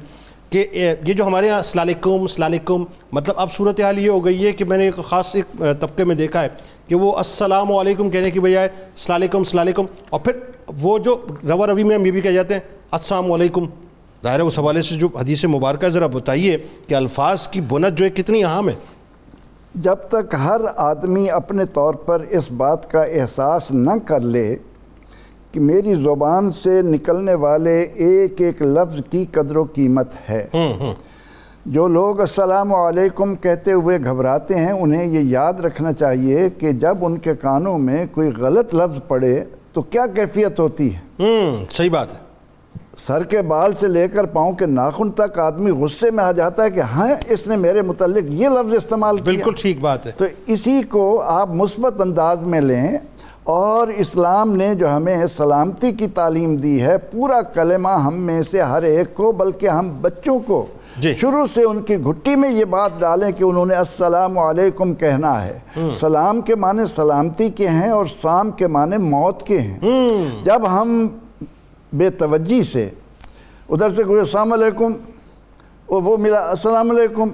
[0.49, 4.45] کہ یہ جو ہمارے یہاں السلام علیکم السلام علیکم مطلب اب صورتحال یہ ہو گئی
[4.47, 6.47] ہے کہ میں نے ایک خاص ایک طبقے میں دیکھا ہے
[6.87, 10.31] کہ وہ السلام علیکم کہنے کی بجائے السلام علیکم السلام علیکم اور پھر
[10.81, 13.65] وہ جو روا روی میں ہم یہ بھی کہہ جاتے ہیں السلام علیکم
[14.23, 18.05] ظاہر ہے اس حوالے سے جو حدیث مبارکہ ذرا بتائیے کہ الفاظ کی بنت جو
[18.05, 18.73] ہے کتنی اہم ہے؟
[19.75, 24.55] جب تک ہر آدمی اپنے طور پر اس بات کا احساس نہ کر لے
[25.51, 30.47] کہ میری زبان سے نکلنے والے ایک ایک لفظ کی قدر و قیمت ہے۔
[31.65, 36.97] جو لوگ السلام علیکم کہتے ہوئے گھبراتے ہیں انہیں یہ یاد رکھنا چاہیے کہ جب
[37.01, 41.25] ان کے کانوں میں کوئی غلط لفظ پڑے تو کیا کیفیت ہوتی ہے؟
[41.71, 42.26] صحیح بات ہے۔
[43.05, 46.63] سر کے بال سے لے کر پاؤں کے ناخن تک آدمی غصے میں آ جاتا
[46.63, 50.11] ہے کہ ہاں اس نے میرے متعلق یہ لفظ استعمال کیا۔ بالکل ٹھیک بات ہے۔
[50.17, 52.97] تو اسی کو آپ مثبت انداز میں لیں
[53.43, 58.61] اور اسلام نے جو ہمیں سلامتی کی تعلیم دی ہے پورا کلمہ ہم میں سے
[58.61, 60.65] ہر ایک کو بلکہ ہم بچوں کو۔
[60.97, 64.93] جی۔ شروع سے ان کی گھٹی میں یہ بات ڈالیں کہ انہوں نے السلام علیکم
[64.93, 65.59] کہنا ہے۔
[65.99, 69.79] سلام کے معنی سلامتی کے ہیں اور سام کے معنی موت کے ہیں۔
[70.43, 71.07] جب ہم
[71.93, 72.89] بے توجہ سے۔
[73.69, 74.93] ادھر سے کوئی السلام علیکم۔
[75.87, 77.27] وہ ملا، السلام علیکم۔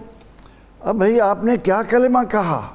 [0.79, 2.67] اب بھئی آپ نے کیا کلمہ کہا؟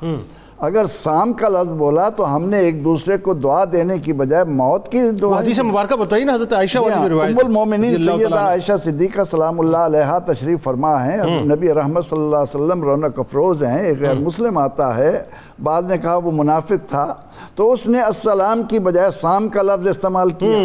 [0.58, 4.44] اگر سام کا لفظ بولا تو ہم نے ایک دوسرے کو دعا دینے کی بجائے
[4.44, 8.34] موت کی دعا حدیث مبارکہ بتائیے نا حضرت عائشہ والی جو روایت ام المومنین سیدہ۔
[8.34, 13.18] عائشہ صدیقہ سلام اللہ علیہ تشریف فرما ہیں۔ نبی رحمت صلی اللہ علیہ وسلم رونق
[13.18, 15.22] افروز ہیں۔ ایک غیر مسلم آتا ہے
[15.62, 17.14] بعد نے کہا وہ منافق تھا۔
[17.54, 20.58] تو اس نے السلام کی بجائے سام کا لفظ استعمال کیا۔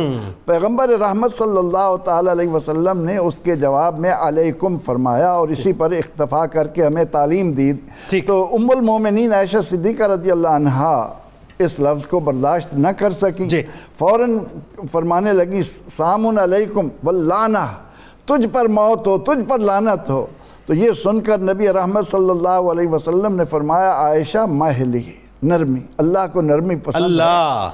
[0.46, 5.48] پیغمبر رحمت صلی اللہ تعالی علیہ وسلم نے اس کے جواب میں علیکم فرمایا اور
[5.48, 7.74] اسی پر اختفا کر کے ہمیں تعلیم دی۔
[8.28, 11.14] تو ام المومنین عائشہ صدیقہ رضی اللہ عنہا
[11.60, 13.62] اس لفظ کو برداشت نہ کر سکی۔ جی۔
[14.00, 14.38] فوراً
[14.92, 15.64] فرمانے لگی
[15.98, 17.66] سامن علیکم واللعنہ
[18.26, 20.26] تجھ پر موت ہو تجھ پر لعنت ہو۔
[20.66, 25.04] تو یہ سن کر نبی رحمت صلی اللہ علیہ وسلم نے فرمایا عائشہ ماہلی
[25.44, 27.70] نرمی اللہ کو نرمی پسند ہے۔ اللہ۔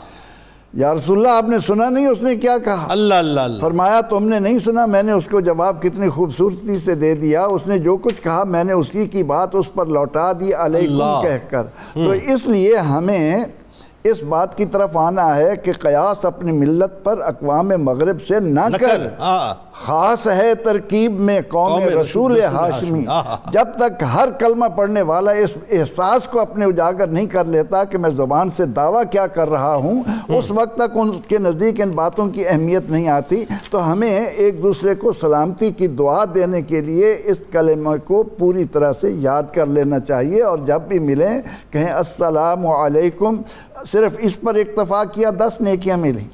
[0.73, 4.01] یا رسول اللہ آپ نے سنا نہیں اس نے کیا کہا؟ اللہ اللہ اللہ۔ فرمایا
[4.01, 7.67] تم نے نہیں سنا میں نے اس کو جواب کتنی خوبصورتی سے دے دیا اس
[7.67, 11.49] نے جو کچھ کہا میں نے اسی کی بات اس پر لوٹا دی علیکم۔ کہہ
[11.49, 13.43] کر۔ تو اس لیے ہمیں
[14.09, 18.59] اس بات کی طرف آنا ہے کہ قیاس اپنی ملت پر اقوام مغرب سے نہ
[18.79, 19.07] کر۔
[19.73, 25.49] خاص ہے ترکیب میں قوم رسول ہاشمی۔ آہا۔ جب تک ہر کلمہ پڑھنے والا اس
[25.71, 29.75] احساس کو اپنے اجاگر نہیں کر لیتا کہ میں زبان سے دعویٰ کیا کر رہا
[29.75, 34.25] ہوں اس وقت تک ان کے نزدیک ان باتوں کی اہمیت نہیں آتی۔ تو ہمیں
[34.25, 39.11] ایک دوسرے کو سلامتی کی دعا دینے کے لیے اس کلمہ کو پوری طرح سے
[39.11, 41.41] یاد کر لینا چاہیے اور جب بھی ملیں
[41.71, 43.35] کہیں السلام علیکم
[43.99, 46.27] صرف اس پر اکتفا کیا دس نیکیاں ملیں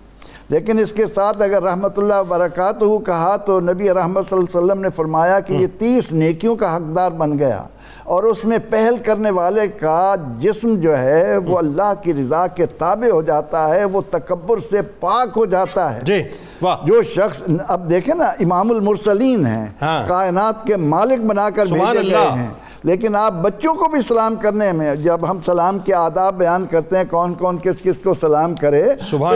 [0.50, 4.66] لیکن اس کے ساتھ اگر رحمت اللہ وبرکاتہ کہا تو نبی رحمت صلی اللہ علیہ
[4.66, 7.64] وسلم نے فرمایا کہ یہ تیس نیکیوں کا حقدار بن گیا۔
[8.04, 12.66] اور اس میں پہل کرنے والے کا جسم جو ہے وہ اللہ کی رضا کے
[12.66, 16.22] تابع ہو جاتا ہے وہ تکبر سے پاک ہو جاتا ہے۔ جی
[16.62, 21.66] واہ۔ جو شخص اب دیکھیں نا امام المرسلین ہیں۔ ہاں۔ کائنات کے مالک بنا کر
[21.66, 22.50] بھیجے گئے۔ ہیں۔
[22.86, 26.98] لیکن آپ بچوں کو بھی سلام کرنے میں جب ہم سلام کے آداب بیان کرتے
[26.98, 28.82] ہیں کون کون کس کس کو سلام کرے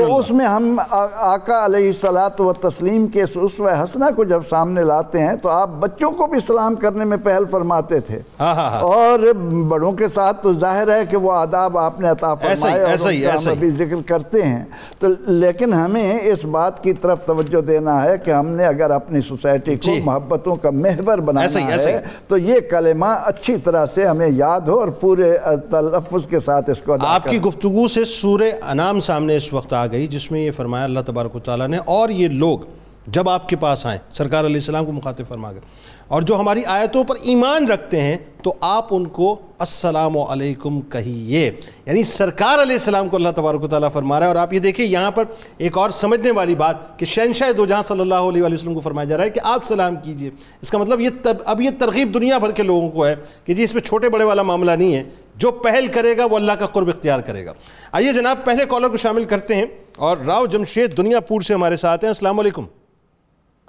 [0.05, 4.41] تو اس میں ہم آقا علیہ الصلاۃ و تسلیم کے اس اسوہ حسنہ کو جب
[4.49, 8.53] سامنے لاتے ہیں تو آپ بچوں کو بھی سلام کرنے میں پہل فرماتے تھے ہاں
[8.55, 9.31] ہاں ہاں اور
[9.69, 13.09] بڑوں کے ساتھ تو ظاہر ہے کہ وہ آداب آپ نے عطا فرمائے اور ایسا
[13.09, 14.63] ہی، ہم ایسا ہی۔ ابھی ذکر کرتے ہیں
[14.99, 19.21] تو لیکن ہمیں اس بات کی طرف توجہ دینا ہے کہ ہم نے اگر اپنی
[19.21, 23.05] سوسائٹی کو جی۔ محبتوں کا محور بنانا ہے۔ تو یہ کلمہ
[23.39, 25.31] اچھی طرح سے ہمیں یاد ہو اور پورے
[25.71, 29.73] تلفظ کے ساتھ اس کو ادا آپ کی۔ گفتگو سے سورہ انام سامنے اس وقت
[29.73, 32.59] آ گئی جس میں یہ فرمایا اللہ تبارک و تعالیٰ نے اور یہ لوگ
[33.07, 35.61] جب آپ کے پاس آئیں سرکار علیہ السلام کو مخاطب فرما گئے
[36.09, 41.51] اور جو ہماری آیتوں پر ایمان رکھتے ہیں، تو آپ ان کو السلام علیکم کہیے۔
[41.85, 44.59] یعنی سرکار علیہ السلام کو اللہ تبارک و تعالیٰ فرما رہا ہے، اور آپ یہ
[44.59, 45.23] دیکھیں یہاں پر
[45.57, 49.05] ایک اور سمجھنے والی بات کہ شہنشاہ دو جہاں صلی اللہ علیہ وسلم کو فرمایا
[49.05, 50.29] جا رہا ہے کہ آپ سلام کیجیے
[50.61, 53.53] اس کا مطلب یہ تب، اب یہ ترغیب دنیا بھر کے لوگوں کو ہے کہ
[53.53, 55.03] جی اس میں چھوٹے بڑے والا معاملہ نہیں ہے،
[55.35, 57.53] جو پہل کرے گا وہ اللہ کا قرب اختیار کرے گا۔
[57.91, 59.65] آئیے جناب، پہلے کالر کو شامل کرتے ہیں
[59.97, 62.65] اور راؤ جمشید دنیا پور سے ہمارے ساتھ ہیں۔ السلام علیکم۔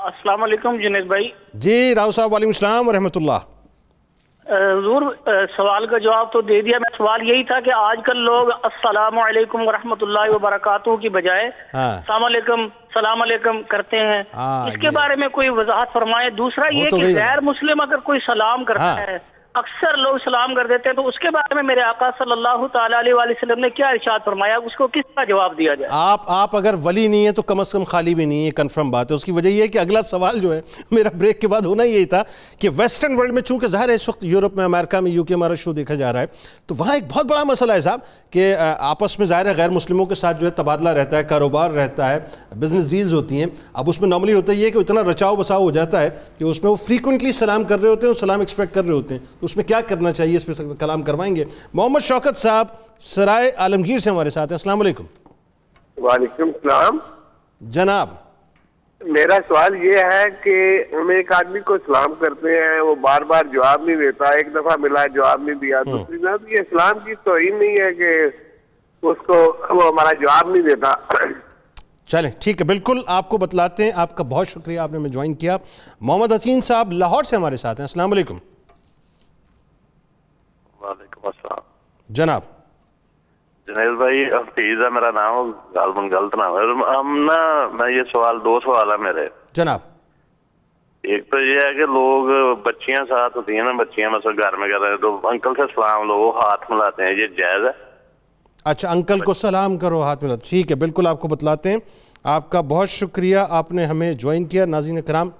[0.05, 3.41] السلام علیکم جنید بھائی۔ جی راؤ صاحب وعلیکم السلام ورحمۃ اللہ۔
[4.47, 5.03] حضور
[5.57, 9.19] سوال کا جواب تو دے دیا۔ میں سوال یہی تھا کہ آج کل لوگ السلام
[9.19, 14.77] علیکم ورحمۃ اللہ وبرکاتہ کی بجائے ہاں۔ السلام علیکم السلام علیکم کرتے ہیں۔ ہاں، اس
[14.77, 18.83] کے بارے میں کوئی وضاحت فرمائے۔ دوسرا یہ کہ غیر مسلم اگر کوئی سلام کرتا
[18.83, 19.19] ہاں۔ ہے
[19.55, 22.67] اکثر لوگ سلام کر دیتے ہیں، تو اس کے بارے میں میرے آقا صلی اللہ
[22.73, 25.89] تعالی علیہ وآلہ وسلم نے کیا ارشاد فرمایا؟ اس کو کس کا جواب دیا جائے؟
[25.93, 28.91] آپ آپ اگر ولی نہیں ہے تو کم از کم خالی بھی نہیں ہے کنفرم
[28.91, 30.61] بات ہے۔ اس کی وجہ یہ ہے کہ اگلا سوال جو ہے،
[30.91, 32.23] میرا بریک کے بعد ہونا یہی تھا
[32.59, 35.35] کہ ویسٹرن ورلڈ میں چونکہ ظاہر ہے اس وقت یورپ میں امریکہ میں یو کے
[35.35, 36.27] ہمارا شو دیکھا جا رہا ہے،
[36.67, 38.01] تو وہاں ایک بہت بڑا مسئلہ ہے صاحب
[38.33, 41.71] کہ آپس میں ظاہر ہے غیر مسلموں کے ساتھ جو ہے تبادلہ رہتا ہے، کاروبار
[41.71, 42.19] رہتا ہے
[42.61, 45.63] بزنس ڈیلز ہوتی ہیں۔ اب اس میں نارملی ہوتا ہے یہ کہ اتنا رچاؤ بساؤ
[45.63, 46.09] ہو جاتا ہے
[46.39, 48.93] کہ اس میں وہ فریکوینٹلی سلام کر رہے ہوتے ہیں اور سلام ایکسپیکٹ کر رہے
[48.93, 52.67] ہوتے ہیں۔ اس میں کیا کرنا چاہیے؟ اس پہ کلام کروائیں گے۔ محمد شوکت صاحب
[52.99, 55.05] سرائے عالمگیر سے ہمارے ساتھ ہیں۔ السلام علیکم۔
[55.97, 56.99] وعلیکم السلام۔
[57.61, 58.09] جناب۔
[59.01, 63.45] میرا سوال یہ ہے کہ ہم ایک آدمی کو سلام کرتے ہیں وہ بار بار
[63.53, 67.59] جواب نہیں دیتا ایک دفعہ ملا جواب نہیں دیا۔ دوسری بات یہ اسلام کی توہین
[67.59, 68.27] نہیں ہے کہ
[69.03, 70.95] اس کو وہ ہمارا جواب نہیں دیتا۔
[72.07, 75.11] چلیں ٹھیک ہے۔ بالکل آپ کو بتلاتے ہیں۔ آپ کا بہت شکریہ آپ نے ہمیں
[75.11, 75.57] جوائن کیا۔
[76.01, 78.39] محمد حسین صاحب لاہور سے ہمارے ساتھ ہیں۔ السلام علیکم۔
[81.25, 81.59] وعلیکم السلام
[82.09, 82.41] جناب۔
[83.67, 88.39] جنید بھائی حفیظ ہے میرا نام غالباً غلط نام ہے۔ ہم نا میں یہ سوال
[88.45, 89.79] دو سوال ہے میرے۔ جناب۔
[91.03, 94.69] ایک تو یہ ہے کہ لوگ بچیاں ساتھ ہوتی ہیں نا بچیاں مثلا گھر میں
[94.69, 97.71] کہتے ہیں تو انکل سے سلام لو ہاتھ ملاتے ہیں یہ جائز ہے؟
[98.65, 101.79] اچھا انکل کو سلام کرو ہاتھ میں ٹھیک ہے بالکل آپ کو بتلاتے ہیں۔
[102.25, 105.31] آپ کا بہت شکریہ آپ نے ہمیں جوائن کیا ناظرین کرام۔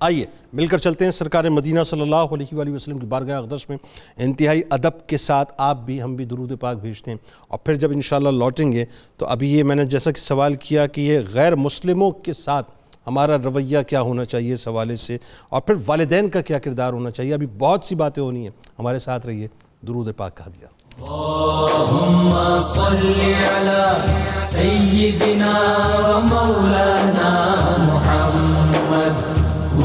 [0.00, 3.68] آئیے مل کر چلتے ہیں سرکار مدینہ صلی اللہ علیہ وآلہ وسلم کی بارگاہ اقدس
[3.68, 3.76] میں۔
[4.16, 7.90] انتہائی ادب کے ساتھ آپ بھی، ہم بھی درود پاک بھیجتے ہیں۔ اور پھر جب
[7.90, 8.84] انشاءاللہ لوٹیں گے
[9.16, 12.70] تو ابھی یہ میں نے جیسا کہ سوال کیا کہ یہ غیر مسلموں کے ساتھ
[13.06, 17.10] ہمارا رویہ کیا ہونا چاہیے اس حوالے سے؟ اور پھر والدین کا کیا کردار ہونا
[17.10, 19.48] چاہیے؟ ابھی بہت سی باتیں ہونی ہیں۔ ہمارے ساتھ رہیے۔
[19.86, 20.66] درود پاک کہا دیا
[21.00, 23.12] اللهم صل
[23.44, 25.52] على سيدنا
[25.98, 27.30] ومولانا
[27.78, 29.29] محمد۔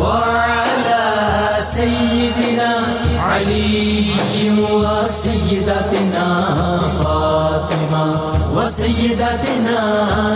[0.01, 1.03] وعلى
[1.58, 2.73] سيدنا
[3.19, 4.05] علي
[4.75, 6.27] وسيدتنا
[6.99, 8.05] فاطمة
[8.55, 9.79] وسيدتنا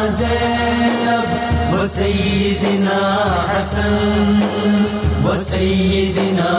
[0.07, 1.29] زينب
[1.73, 2.99] وسيدنا
[3.49, 4.39] حسن
[5.25, 6.51] وسيدنا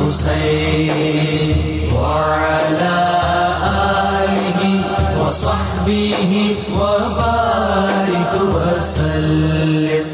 [0.00, 1.56] حسين
[1.96, 2.96] وعلى
[4.24, 4.60] آله
[5.20, 6.32] وصحبه
[6.74, 10.13] وبارك وسلم.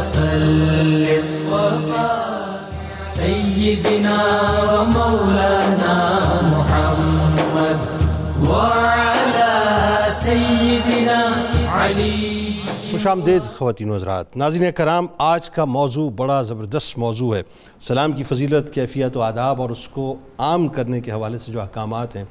[0.00, 1.26] وسلم.
[3.04, 4.18] سيدنا
[4.72, 5.96] ومولانا
[6.42, 7.78] محمد
[8.48, 9.52] وعلى
[10.08, 11.20] سيدنا
[11.72, 12.50] علي.
[12.90, 14.36] خوش آمدید خواتین و حضرات.
[14.36, 17.42] ناظرین کرام، آج کا موضوع بڑا زبردست موضوع ہے.
[17.80, 21.60] سلام کی فضیلت، کیفیت و آداب اور اس کو عام کرنے کے حوالے سے جو
[21.60, 22.24] احکامات ہیں.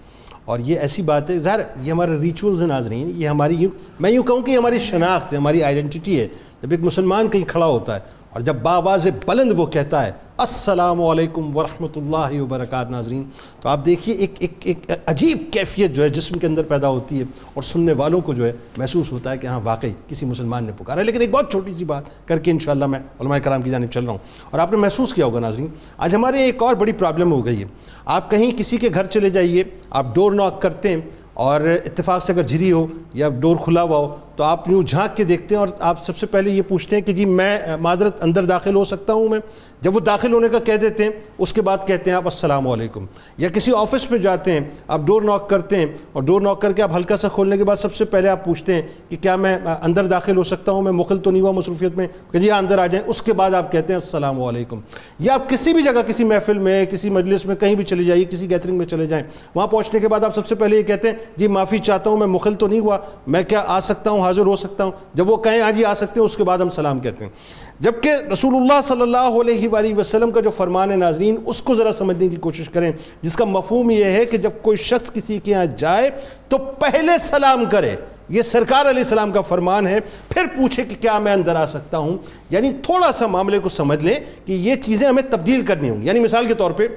[0.46, 4.12] اور یہ ایسی بات ہے، ظاہر یہ ہمارے ریچولز ہیں ناظرین، یہ ہماری یوں میں
[4.12, 6.28] یوں کہوں کہ یہ ہماری شناخت ہے، ہماری آئیڈنٹی ہے.
[6.62, 11.02] جب ایک مسلمان کہیں کھڑا ہوتا ہے اور جب باواز بلند وہ کہتا ہے، السلام
[11.02, 13.24] علیکم ورحمۃ اللہ وبرکاتہ، ناظرین،
[13.62, 17.20] تو آپ دیکھیے ایک ایک ایک عجیب کیفیت جو ہے جسم کے اندر پیدا ہوتی
[17.20, 20.64] ہے اور سننے والوں کو جو ہے محسوس ہوتا ہے کہ ہاں واقعی کسی مسلمان
[20.64, 23.62] نے پکارا ہے۔ لیکن ایک بہت چھوٹی سی بات کر کے انشاءاللہ میں علماء کرام
[23.62, 24.20] کی جانب چل رہا ہوں۔
[24.52, 25.68] اور آپ نے محسوس کیا ہوگا، ناظرین،
[25.98, 27.68] آج ہمارے ایک اور بڑی پرابلم ہو گئی ہے۔
[28.06, 31.02] آپ کہیں کسی کے گھر چلے جائیے، آپ ڈور ناک کرتے ہیں
[31.34, 35.18] اور اتفاق سے اگر جھری ہو یا ڈور کھلا ہوا ہو تو آپ یوں جھانک
[35.18, 38.24] کے دیکھتے ہیں اور آپ سب سے پہلے یہ پوچھتے ہیں کہ جی میں معذرت
[38.24, 39.40] اندر داخل ہو سکتا ہوں میں؟
[39.82, 42.68] جب وہ داخل ہونے کا کہہ دیتے ہیں، اس کے بعد کہتے ہیں آپ السلام
[42.68, 43.06] علیکم،
[43.38, 46.74] یا کسی آفس میں جاتے ہیں، آپ ڈور ناک کرتے ہیں اور ڈور ناک کر
[46.74, 49.36] کے آپ ہلکا سا کھولنے کے بعد سب سے پہلے آپ پوچھتے ہیں کہ کیا
[49.36, 52.52] میں اندر داخل ہو سکتا ہوں، میں مخل تو نہیں ہوا مصروفیت میں؟ کہ جی
[52.52, 54.80] ہاں، اندر آ جائیں۔ اس کے بعد آپ کہتے ہیں السلام علیکم۔
[55.20, 58.26] یا آپ کسی بھی جگہ، کسی محفل میں، کسی مجلس میں، کہیں بھی چلے جائیے،
[58.26, 59.24] کسی گیترنگ میں چلے جائیں۔
[59.56, 62.18] وہاں پہنچنے کے بعد آپ سب سے پہلے یہ کہتے ہیں جی معافی چاہتا ہوں،
[62.18, 62.98] میں مخل تو نہیں ہوا،
[63.28, 65.94] میں کیا آ سکتا ہوں؟ حاضر ہو سکتا ہوں۔ جب وہ کہیں آج ہی آ
[65.94, 67.32] سکتے ہیں، اس کے بعد ہم سلام کہتے ہیں۔
[67.80, 71.76] جبکہ رسول اللہ صلی اللہ علیہ وآلہ وسلم کا جو فرمان ہے ناظرین، اس کو
[71.76, 75.38] ذرا سمجھنے کی کوشش کریں۔ جس کا مفہوم یہ ہے کہ جب کوئی شخص کسی
[75.38, 76.10] کے یہاں جائے
[76.50, 77.96] تو پہلے سلام کرے۔
[78.30, 81.98] یہ سرکار علیہ السلام کا فرمان ہے۔ پھر پوچھے کہ کیا میں اندر آ سکتا
[81.98, 82.18] ہوں۔
[82.50, 84.16] یعنی تھوڑا سا معاملے کو سمجھ لیں
[84.46, 86.88] کہ یہ چیزیں ہمیں تبدیل کرنی ہوں۔ یعنی مثال کے طور پہ،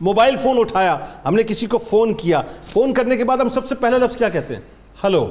[0.00, 2.42] موبائل فون اٹھایا، ہم نے کسی کو فون کیا۔
[2.72, 4.60] فون کرنے کے بعد ہم سب سے پہلا لفظ کیا کہتے ہیں؟
[5.04, 5.28] Hello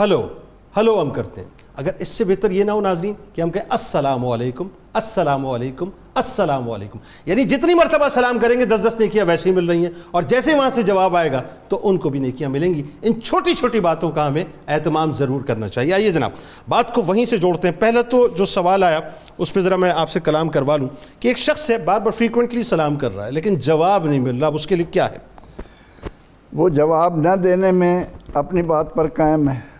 [0.00, 0.28] hello.
[0.76, 3.62] ہلو ہم کرتے ہیں۔ اگر اس سے بہتر یہ نہ ہو ناظرین کہ ہم کہیں
[3.70, 9.24] السلام علیکم السلام علیکم السلام علیکم۔ یعنی جتنی مرتبہ سلام کریں گے، دس دس نیکیاں
[9.24, 12.08] ویسے ہی مل رہی ہیں۔ اور جیسے وہاں سے جواب آئے گا، تو ان کو
[12.08, 16.10] بھی نیکیاں ملیں گی۔ ان چھوٹی چھوٹی باتوں کا ہمیں اہتمام ضرور کرنا چاہیے۔ آئیے
[16.10, 16.30] جناب،
[16.68, 19.00] بات کو وہیں سے جوڑتے ہیں۔ پہلا تو جو سوال آیا،
[19.38, 20.88] اس پہ ذرا میں آپ سے کلام کروا لوں
[21.20, 24.38] کہ ایک شخص ہے، بار بار فریکوینٹلی سلام کر رہا ہے، لیکن جواب نہیں مل
[24.38, 25.16] رہا۔ اب اس کے لیے کیا ہے؟
[26.52, 29.73] وہ جواب نہ دینے میں اپنی بات پر قائم ہے۔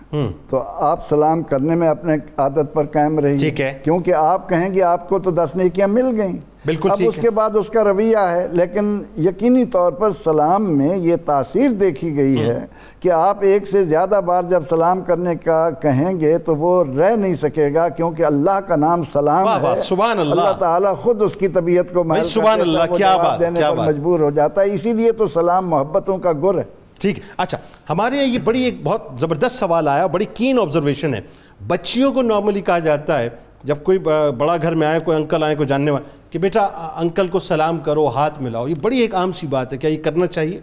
[0.51, 4.75] تو آپ سلام کرنے میں اپنے عادت پر قائم رہی ٹھیک ہے۔ کیونکہ آپ کہیں
[4.75, 7.85] گے آپ کو تو دس نیکیاں مل گئیں۔ بالکل اب اس کے بعد اس کا
[7.85, 12.67] رویہ ہے لیکن یقینی طور پر سلام میں یہ تاثیر دیکھی گئی ہے
[13.01, 17.17] کہ آپ ایک سے زیادہ بار جب سلام کرنے کا کہیں گے تو وہ رہ
[17.17, 21.35] نہیں سکے گا کیونکہ اللہ کا نام سلام ہے۔ سبحان اللہ۔ اللہ تعالیٰ خود اس
[21.35, 25.69] کی طبیعت کو محل کر دینے پر۔ مجبور ہو جاتا ہے۔ اسی لیے تو سلام
[25.69, 27.59] محبتوں کا گر ہے۔ ٹھیک ہے۔ اچھا
[27.91, 31.21] ہمارے یہاں یہ بڑی ایک بہت زبردست سوال آیا، بڑی کین آبزرویشن ہے۔
[31.69, 33.29] بچیوں کو نارملی کہا جاتا ہے،
[33.65, 36.61] جب کوئی بڑا گھر میں آئے، کوئی انکل آئے، کوئی جاننے والا کہ بیٹا
[36.97, 40.03] انکل کو سلام کرو، ہاتھ ملاؤ، یہ بڑی ایک عام سی بات ہے، کیا یہ
[40.03, 40.61] کرنا چاہیے؟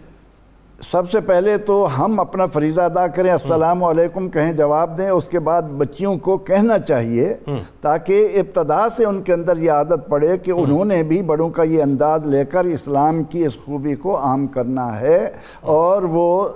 [0.90, 5.24] سب سے پہلے تو ہم اپنا فریضہ ادا کریں السلام علیکم کہیں جواب دیں اس
[5.24, 7.34] کے بعد بچیوں کو کہنا چاہیے
[7.80, 11.62] تاکہ ابتدا سے ان کے اندر یہ عادت پڑے کہ انہوں نے بھی بڑوں کا
[11.62, 16.48] یہ انداز لے کر اسلام کی اس خوبی کو عام کرنا ہے۔ اور وہ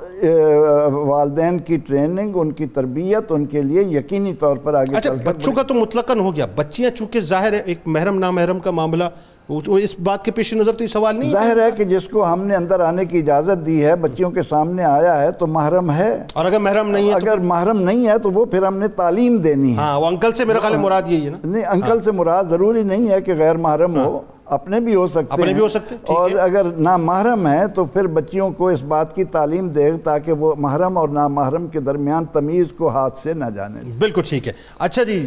[0.91, 5.53] والدین کی ٹریننگ ان کی تربیت ان کے لیے یقینی طور پر آگے اچھا بچوں
[5.53, 9.05] کا تو مطلقاً ہو گیا۔ بچیاں چونکہ ظاہر ہے ایک محرم نامحرم کا معاملہ
[9.49, 12.45] اس بات کے پیش نظر تو یہ سوال نہیں ظاہر ہے کہ جس کو ہم
[12.45, 16.25] نے اندر آنے کی اجازت دی ہے بچیوں کے سامنے آیا ہے تو محرم ہے۔
[16.33, 19.37] اور اگر محرم نہیں ہے اگر محرم نہیں ہے تو وہ پھر ہم نے تعلیم
[19.37, 22.11] دینی ہے۔ ہاں وہ انکل سے میرا خیال مراد یہی ہے نا۔ نہیں انکل سے
[22.11, 25.63] مراد ضروری نہیں ہے کہ غیر محرم ہو۔ اپنے بھی ہو سکتے اپنے ہیں بھی
[25.63, 29.69] ہو سکتے ہیں، اور۔ اگر نامحرم ہے تو پھر بچیوں کو اس بات کی تعلیم
[29.69, 34.23] دے تاکہ وہ محرم اور نامحرم کے درمیان تمیز کو ہاتھ سے نہ جانے بالکل
[34.29, 35.19] ٹھیک ہے اچھا جی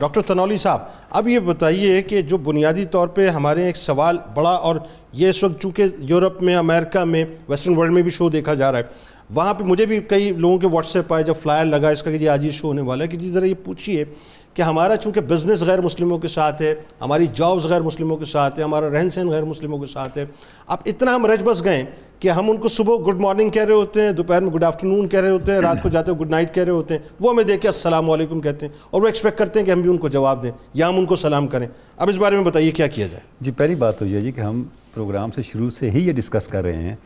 [0.00, 4.50] ڈاکٹر تنولی صاحب اب یہ بتائیے کہ جو بنیادی طور پہ ہمارے ایک سوال بڑا
[4.50, 4.76] اور
[5.12, 8.72] یہ اس وقت چونکہ یورپ میں امریکہ میں ویسٹرن ورلڈ میں بھی شو دیکھا جا
[8.72, 11.88] رہا ہے وہاں پہ مجھے بھی کئی لوگوں کے واٹس ایپ آئے جب فلائر لگا
[11.88, 14.04] اس کا کہ جی آج یہ شو ہونے والا ہے کہ جی ذرا یہ پوچھیے
[14.56, 18.58] کہ ہمارا چونکہ بزنس غیر مسلموں کے ساتھ ہے ہماری جابز غیر مسلموں کے ساتھ
[18.58, 20.24] ہے ہمارا رہن سہن غیر مسلموں کے ساتھ ہے۔
[20.66, 21.84] اب اتنا ہم رج بس گئے
[22.20, 24.86] کہ ہم ان کو صبح گڈ مارننگ کہہ رہے ہوتے ہیں دوپہر میں گڈ آفٹر
[24.86, 27.00] نون کہہ رہے ہوتے ہیں رات کو جاتے ہوئے گڈ نائٹ کہہ رہے ہوتے ہیں۔
[27.20, 29.80] وہ ہمیں دیکھ کے السلام علیکم کہتے ہیں اور وہ ایکسپیکٹ کرتے ہیں کہ ہم
[29.80, 32.44] بھی ان کو جواب دیں یا ہم ان کو سلام کریں۔ اب اس بارے میں
[32.44, 34.62] بتائیے کیا کیا جائے۔ جی پہلی بات تو یہ جی کہ ہم
[34.94, 36.96] پروگرام سے شروع سے ہی یہ ڈسکس کر رہے ہیں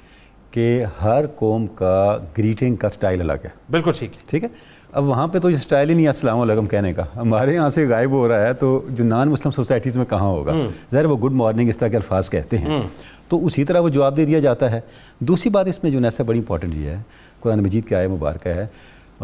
[0.50, 4.48] کہ ہر قوم کا گریٹنگ کا سٹائل الگ ہے۔ بالکل ٹھیک ہے۔ ٹھیک ہے؟
[4.92, 7.70] اب وہاں پہ تو یہ سٹائل ہی نہیں ہے السلام علیکم کہنے کا۔ ہمارے یہاں
[7.70, 10.52] سے غائب ہو رہا ہے تو جو نان مسلم سوسائٹیز میں کہاں ہوگا؟
[10.92, 12.80] ظاہر وہ گڈ مارننگ اس طرح کے الفاظ کہتے ہیں۔
[13.28, 14.80] تو اسی طرح وہ جواب دے دیا جاتا ہے۔
[15.18, 17.02] دوسری بات اس میں جو ایسا بڑی امپورٹنٹ یہ ہے
[17.40, 18.66] قرآن مجید کے آئے مبارکہ ہے۔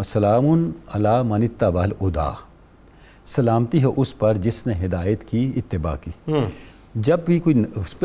[0.05, 2.31] سلام علی من اتبع الادا
[3.27, 6.11] سلامتی ہے اس پر جس نے ہدایت کی اتباع کی۔
[6.97, 7.55] جب بھی کوئی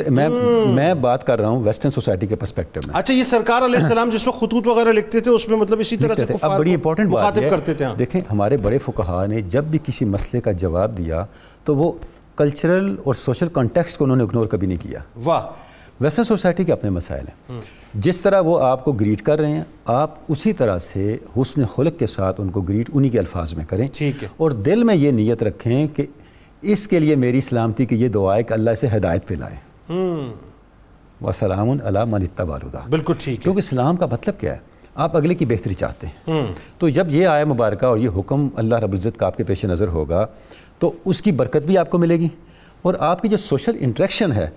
[0.07, 0.29] میں
[0.67, 4.09] میں بات کر رہا ہوں ویسٹرن سوسائٹی کے پرسپیکٹو میں۔ اچھا یہ سرکار علیہ السلام
[4.09, 7.09] جس وقت خطوط وغیرہ لکھتے تھے اس میں مطلب اسی طرح سے اب بڑی امپورٹنٹ
[7.09, 10.05] بات مخاطب یہ کرتے تھے۔ ہے ہاں۔ دیکھیں ہمارے بڑے فقہا نے جب بھی کسی
[10.05, 11.25] مسئلے کا جواب دیا
[11.63, 11.91] تو وہ
[12.35, 15.41] کلچرل اور سوشل کانٹیکسٹ کو انہوں نے اگنور کبھی نہیں کیا۔ واہ۔
[16.01, 17.61] ویسٹرن سوسائٹی کے اپنے مسائل ہیں۔
[17.93, 21.99] جس طرح وہ آپ کو گریٹ کر رہے ہیں آپ اسی طرح سے حسن خلق
[21.99, 24.95] کے ساتھ ان کو گریٹ انہی کے الفاظ میں کریں۔ ٹھیک ہے۔ اور دل میں
[24.95, 26.05] یہ نیت رکھیں کہ
[26.61, 29.55] اس کے لیے میری سلامتی کی یہ دعا ہے کہ اللہ اسے ہدایت پہ لائے۔
[31.21, 34.57] وسلام علی من اتبع الہدی بالکل ٹھیک ہے۔ کیونکہ اسلام کا مطلب کیا ہے؟
[34.95, 36.45] آپ اگلے کی بہتری چاہتے ہیں۔
[36.77, 39.65] تو جب یہ آئے مبارکہ اور یہ حکم اللہ رب العزت کا آپ کے پیش
[39.65, 40.27] نظر ہوگا
[40.79, 42.27] تو اس کی برکت بھی آپ کو ملے گی۔
[42.81, 44.49] اور آپ کی جو سوشل انٹریکشن ہے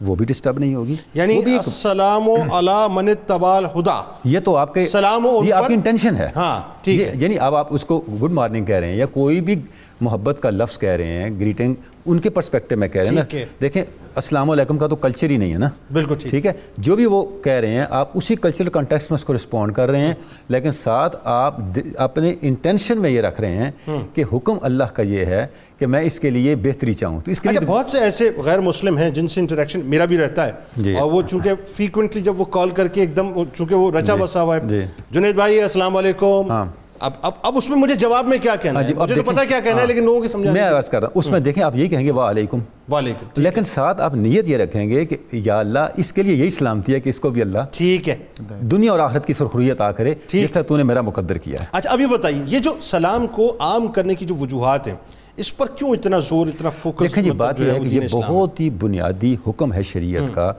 [0.00, 4.86] وہ بھی ڈسٹرب نہیں ہوگی۔ یعنی السلام علی من اتبع الہدا یہ تو آپ کے
[4.86, 8.04] سلام ان یہ آپ کی انٹینشن ہے۔ ہاں، ٹھیک ہے۔ یعنی اب آپ اس کو
[8.22, 9.62] گڈ مارننگ کہہ رہے ہیں یا کوئی بھی
[10.00, 11.74] محبت کا لفظ کہہ رہے ہیں گریٹنگ
[12.06, 13.82] ان کے پرسپیکٹو میں کہہ رہے ہیں۔ نا دیکھیں
[14.14, 17.24] السلام علیکم کا تو کلچر ہی نہیں ہے نا بالکل ٹھیک ہے جو بھی وہ
[17.44, 20.14] کہہ رہے ہیں آپ اسی کلچرل کنٹیکس میں اس کو رسپونڈ کر رہے ہیں
[20.48, 21.60] لیکن ساتھ آپ
[21.98, 23.70] اپنے انٹینشن میں یہ رکھ رہے ہیں
[24.14, 25.46] کہ حکم اللہ کا یہ ہے
[25.80, 28.30] کہ میں اس کے لیے بہتری چاہوں تو اس کے اچھا لیے بہت سے ایسے
[28.38, 32.20] غیر مسلم ہیں جن سے انٹریکشن میرا بھی رہتا ہے جی۔ اور وہ چونکہ فریکوینٹلی
[32.22, 34.86] جب وہ کال کر کے ایک دم چونکہ وہ رچا جی۔ بسا ہوا جی۔ ہے
[35.10, 36.64] جنید بھائی السلام علیکم ہاں۔
[37.00, 39.14] اب اب اب اس میں مجھے جواب میں کیا کہنا ہاں ہے؟ جی، اب مجھے
[39.14, 41.18] تو پتا کیا کہنا ہے ہاں۔ لیکن لوگوں کی سمجھانے میں عرض کر رہا ہوں
[41.18, 42.58] اس میں دیکھیں آپ یہی کہیں گے وعلیکم۔
[42.92, 46.50] وعلیکم لیکن ساتھ آپ نیت یہ رکھیں گے کہ یا اللہ اس کے لیے یہی
[46.50, 48.16] سلامتی ہے کہ اس کو بھی اللہ ٹھیک ہے۔
[48.60, 51.64] دنیا اور آخرت کی سرخریت عطا کرے۔ جس طرح تو نے میرا مقدر کیا ہے۔
[51.72, 54.94] اچھا ابھی بتائیے یہ جو سلام کو عام کرنے کی جو وجوہات ہیں
[55.36, 58.60] اس پر کیوں اتنا زور اتنا فوکس دیکھیں جی بات یہ ہے کہ یہ بہت
[58.60, 60.52] ہی بنیادی حکم ہے شریعت کا۔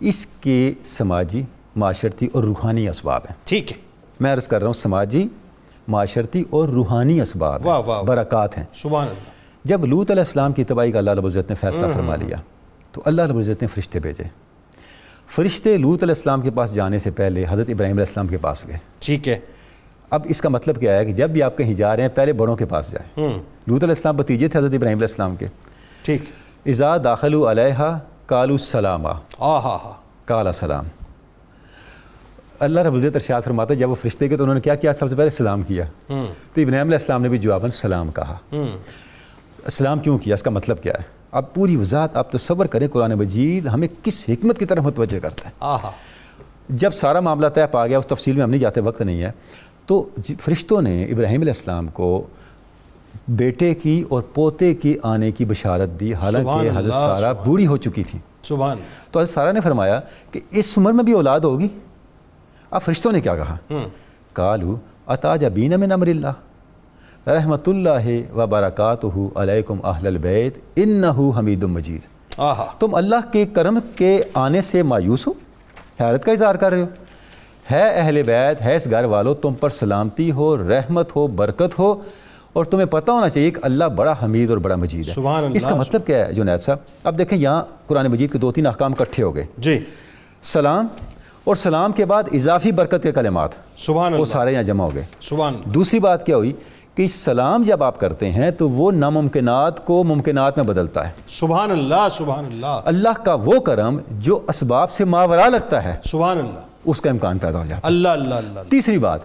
[0.00, 1.42] اس کے سماجی
[1.76, 3.76] معاشرتی اور روحانی اسباب ہیں۔ ٹھیک ہے۔
[4.20, 5.28] میں عرض کر رہا ہوں سماجی
[5.88, 9.30] معاشرتی اور روحانی اسباب واہ، واہ،۔ برکات ہیں۔ سبحان اللہ۔
[9.64, 12.36] جب لوت علیہ السلام کی تباہی کا اللہ رب العزت نے فیصلہ فرما لیا
[12.92, 14.24] تو اللہ رب العزت نے فرشتے بھیجے۔
[15.28, 18.66] فرشتے لوت علیہ السلام کے پاس جانے سے پہلے حضرت ابراہیم علیہ السلام کے پاس
[18.66, 19.38] گئے۔ ٹھیک ہے۔
[20.10, 22.32] اب اس کا مطلب کیا ہے کہ جب بھی آپ کہیں جا رہے ہیں پہلے
[22.32, 23.28] بڑوں کے پاس جائیں۔
[23.66, 25.46] لوت علیہ السلام بتیجے تھے حضرت ابراہیم علیہ السلام کے۔
[26.02, 26.22] ٹھیک۔
[26.66, 29.92] اذا داخل علیہ کالو السلام۔ آ ہا ہا
[30.24, 30.84] کالا سلام
[32.60, 34.92] اللہ رب العزت ارشاد فرماتا ہے جب وہ فرشتے کے تو انہوں نے کیا کیا؟
[34.92, 35.84] سب سے پہلے سلام کیا۔
[36.54, 38.36] تو ابراہیم علیہ السلام نے بھی جواباً سلام کہا۔
[39.70, 41.02] سلام کیوں کیا؟ اس کا مطلب کیا ہے؟
[41.32, 45.48] اب پوری وضاحت آپ تصور کریں قرآن مجید ہمیں کس حکمت کی طرف متوجہ کرتا
[45.48, 45.54] ہے۔
[46.68, 49.30] جب سارا معاملہ طے پا گیا اس تفصیل میں ہم نہیں جاتے وقت نہیں ہے
[49.86, 52.26] تو جی- فرشتوں نے ابراہیم علیہ السلام کو
[53.28, 58.04] بیٹے کی اور پوتے کی آنے کی بشارت دی۔ حالانکہ حضرت سبحان بوڑھی ہو چکی
[58.04, 58.76] تھی سبحان۔
[59.10, 60.00] تو حضرت سارہ نے فرمایا
[60.30, 61.68] کہ اس عمر میں بھی اولاد ہوگی؟
[62.76, 63.56] اب فرشتوں نے کیا کہا؟
[64.32, 71.62] کالو اتاج بین من امر اللہ؟ رحمت اللہ و برکاتہ علیکم اہل البیت انہو حمید
[71.62, 72.00] مجید۔
[72.78, 75.32] تم اللہ کے کرم کے آنے سے مایوس ہو؟
[76.00, 76.86] حیرت کا اظہار کر رہے ہو۔
[77.72, 81.94] ہے اہل بیت ہے اس گھر والو تم پر سلامتی ہو رحمت ہو برکت ہو۔
[82.52, 85.56] اور تمہیں پتہ ہونا چاہیے کہ اللہ بڑا حمید اور بڑا مجید ہے۔ سبحان اللہ،
[85.56, 88.66] اس کا مطلب کیا ہے جنید صاحب؟ اب دیکھیں یہاں قرآن مجید کے دو تین
[88.66, 89.84] احکام اکٹھے ہو گئے۔ جی۔
[90.42, 90.86] سلام
[91.46, 94.94] اور سلام کے بعد اضافی برکت کے کلمات۔ سبحان وہ اللہ۔ سارے یہاں جمع ہو
[94.94, 96.52] گئے۔ سبحان دوسری بات کیا ہوئی
[96.94, 101.70] کہ سلام جب آپ کرتے ہیں تو وہ ناممکنات کو ممکنات میں بدلتا ہے۔ سبحان
[101.70, 106.60] اللہ سبحان اللہ۔ اللہ کا وہ کرم جو اسباب سے ماورا لگتا ہے۔ سبحان اللہ۔
[106.84, 109.20] اس کا امکان پیدا ہو جاتا ہے۔ اللہ اللہ اللہ۔ تیسری بات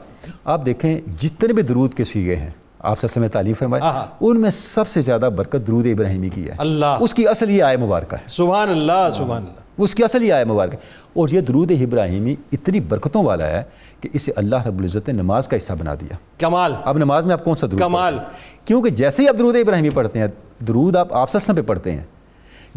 [0.45, 2.49] آپ دیکھیں جتنے بھی درود کے سیگے ہیں
[2.79, 6.55] آپ صلی اللہ تعلیم ہاں۔ ان میں سب سے زیادہ برکت درود ابراہیمی کی ہے۔
[6.57, 10.31] اللہ۔ اس کی اصل یہ آئے مبارکہ ہے۔ سبحان اللہ سبحان اللہ۔ اس کی اصل
[10.31, 10.81] آئے مبارکہ ہے۔
[11.13, 13.63] اور یہ درود ابراہیمی اتنی برکتوں والا ہے
[14.01, 17.33] کہ اسے اللہ رب العزت نے نماز کا حصہ بنا دیا۔ کمال۔ اب نماز میں
[17.33, 18.17] آپ کون سا درود کمال۔
[18.65, 20.27] کیونکہ جیسے ہی آپ درود ابراہیمی پڑھتے ہیں
[20.67, 22.03] درود آپ آپ وسلم پہ پڑھتے ہیں۔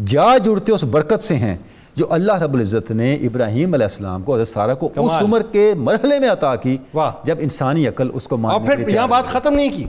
[0.06, 1.56] جا جڑتے اس برکت سے ہیں
[1.94, 5.74] جو اللہ رب العزت نے ابراہیم علیہ السلام کو حضرت سارہ کو اس۔ عمر کے
[5.76, 6.76] مرحلے میں عطا کی۔
[7.24, 9.84] جب انسانی عقل اس کو اور پھر یہاں بات ختم نہیں کی۔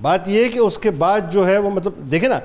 [0.00, 2.38] بات یہ ہے کہ اس کے بعد جو ہے وہ مطلب دیکھیں نا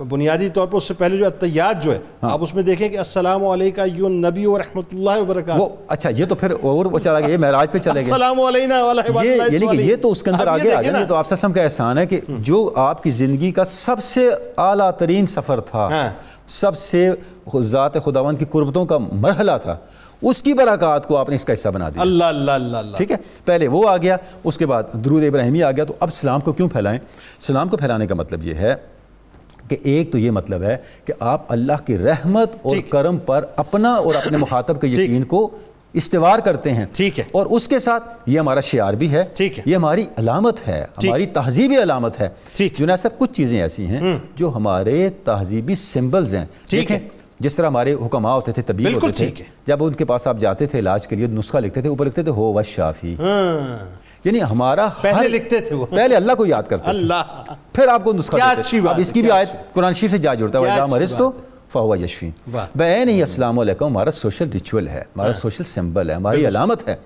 [0.00, 2.88] بنیادی طور پر اس سے پہلے جو اتیات جو ہے ہاں۔ آپ اس میں دیکھیں
[2.88, 6.98] کہ السلام علیکہ یو نبی و رحمۃ اللہ وبرکاتہ اچھا یہ تو پھر اور وہ
[6.98, 8.80] چلا گیا یہ معراج پہ چلے گئے السلام علینا
[9.22, 11.98] یعنی کہ۔ یہ تو اس کے اندر آگے آ گیا تو آپ وسلم کا احسان
[11.98, 16.08] ہے کہ جو آپ کی زندگی کا سب سے اعلیٰ ترین سفر تھا ہاں۔
[16.48, 17.10] سب سے
[17.62, 19.76] ذات خداوند کی قربتوں کا مرحلہ تھا
[20.22, 22.96] اس کی برکات کو آپ نے اس کا حصہ بنا دیا اللہ اللہ اللہ اللہ
[22.96, 26.14] ٹھیک ہے پہلے وہ آ گیا اس کے بعد درود ابراہیمی آ گیا تو اب
[26.14, 26.98] سلام کو کیوں پھیلائیں
[27.46, 28.74] سلام کو پھیلانے کا مطلب یہ ہے
[29.68, 33.92] کہ ایک تو یہ مطلب ہے کہ آپ اللہ کی رحمت اور۔ کرم پر اپنا
[33.92, 35.50] اور اپنے مخاطب کے یقین کو
[35.92, 39.58] استوار کرتے ہیں ٹھیک ہے۔ اور اس کے ساتھ یہ ہمارا شعار بھی ہے ٹھیک
[39.58, 43.86] ہے۔ یہ ہماری علامت ہے۔ ہماری تہذیبی علامت ہے ٹھیک۔ جنہیں صاحب کچھ چیزیں ایسی
[43.86, 47.08] ہیں جو ہمارے تہذیبی سمبلز ہیں ٹھیک ہے۔
[47.40, 50.66] جس طرح ہمارے حکماء ہوتے تھے طبیب ہوتے تھے۔ جب ان کے پاس آپ جاتے
[50.66, 53.86] تھے علاج کے لیے نسخہ لکھتے تھے اوپر لکھتے تھے ہو و شافی ہاں۔
[54.24, 57.22] یعنی ہمارا پہلے لکھتے تھے وہ۔ پہلے اللہ کو یاد کرتے اللہ۔
[57.72, 60.58] پھر آپ کو نسخہ دیتے۔ اب اس کی بھی آیت قرآن شریف سے جا جڑتا
[60.58, 61.30] ہے وَإِذَا مَرِضْتُ
[61.72, 66.48] فَهُوَ يَشْفِينِ۔ بین ہی السلام علیکم ہمارا سوشل ریچول ہے ہمارا سوشل سمبل ہے ہماری
[66.48, 66.96] علامت ہے۔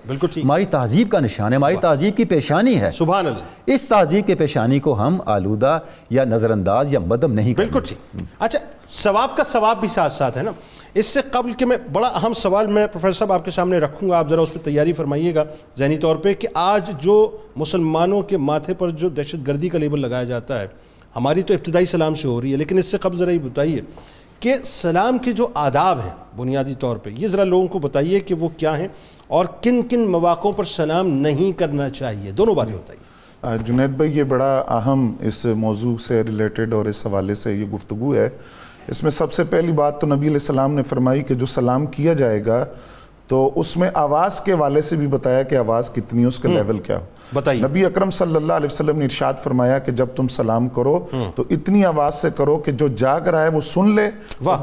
[0.43, 4.35] ہماری تہذیب کا نشان ہے ہماری تہذیب کی پیشانی ہے۔ سبحان اللہ۔ اس تہذیب کے
[4.35, 5.79] پیشانی کو ہم آلودہ
[6.09, 8.59] یا نظر انداز یا مدم نہیں بالکل ٹھیک۔ اچھا
[8.89, 10.51] ثواب کا ثواب بھی ساتھ ساتھ ہے نا۔
[10.93, 14.09] اس سے قبل کہ میں بڑا اہم سوال میں پروفیسر صاحب آپ کے سامنے رکھوں
[14.09, 15.43] گا، آپ ذرا اس پہ تیاری فرمائیے گا
[15.77, 20.01] ذہنی طور پہ کہ آج جو مسلمانوں کے ماتھے پر جو دہشت گردی کا لیبل
[20.01, 20.67] لگایا جاتا ہے،
[21.15, 23.81] ہماری تو ابتدائی سلام سے ہو رہی ہے، لیکن اس سے قبل ذرا یہ بتائیے
[24.39, 28.33] کہ سلام کے جو آداب ہیں بنیادی طور پہ، یہ ذرا لوگوں کو بتائیے کہ
[28.33, 28.87] وہ کیا ہیں
[29.27, 34.23] اور کن کن مواقعوں پر سلام نہیں کرنا چاہیے۔ دونوں باتیں بتائیے۔ جنید بھائی، یہ
[34.23, 38.29] بڑا اہم اس موضوع سے ریلیٹڈ اور اس حوالے سے یہ گفتگو ہے۔
[38.87, 41.85] اس میں سب سے پہلی بات تو نبی علیہ السلام نے فرمائی کہ جو سلام
[41.85, 42.65] کیا جائے گا
[43.27, 46.79] تو اس میں آواز کے والے سے بھی بتایا کہ آواز کتنی اس کا لیول
[46.79, 50.27] کیا ہو۔ بتائیے۔ نبی اکرم صلی اللہ علیہ وسلم نے ارشاد فرمایا کہ جب تم
[50.27, 51.05] سلام کرو
[51.35, 54.09] تو اتنی آواز سے کرو کہ جو جاگ رہا ہے وہ سن لے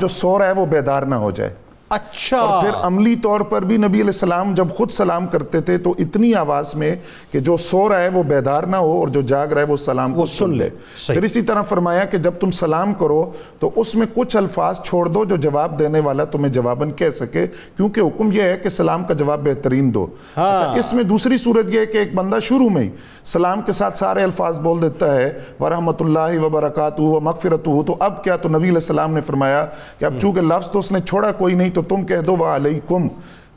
[0.01, 1.51] جو سو رہا ہے وہ بیدار نہ ہو جائے۔
[1.91, 5.77] اچھا۔ اور پھر عملی طور پر بھی نبی علیہ السلام جب خود سلام کرتے تھے
[5.79, 6.95] تو اتنی آواز میں
[7.31, 9.77] کہ جو سو رہا ہے وہ بیدار نہ ہو اور جو جاگ رہا ہے وہ
[9.77, 10.69] سلام کو وہ سن لے۔
[11.07, 13.25] پھر اسی طرح فرمایا کہ جب تم سلام کرو
[13.59, 17.47] تو اس میں کچھ الفاظ چھوڑ دو جو جواب دینے والا تمہیں جواباً کہہ سکے
[17.77, 21.71] کیونکہ حکم یہ ہے کہ سلام کا جواب بہترین دو۔ اچھا اس میں دوسری صورت
[21.71, 22.89] یہ ہے کہ ایک بندہ شروع میں ہی
[23.25, 25.29] سلام کے ساتھ سارے الفاظ بول دیتا ہے
[25.61, 29.67] ورحمۃ اللہ وبرکاتہ و مغفرت تو اب کیا تو نبی علیہ السلام نے فرمایا
[29.99, 33.09] کہ اب چونکہ لفظ تو اس نے چھوڑا کوئی نہیں تو تم کہہ دو وعلیکم۔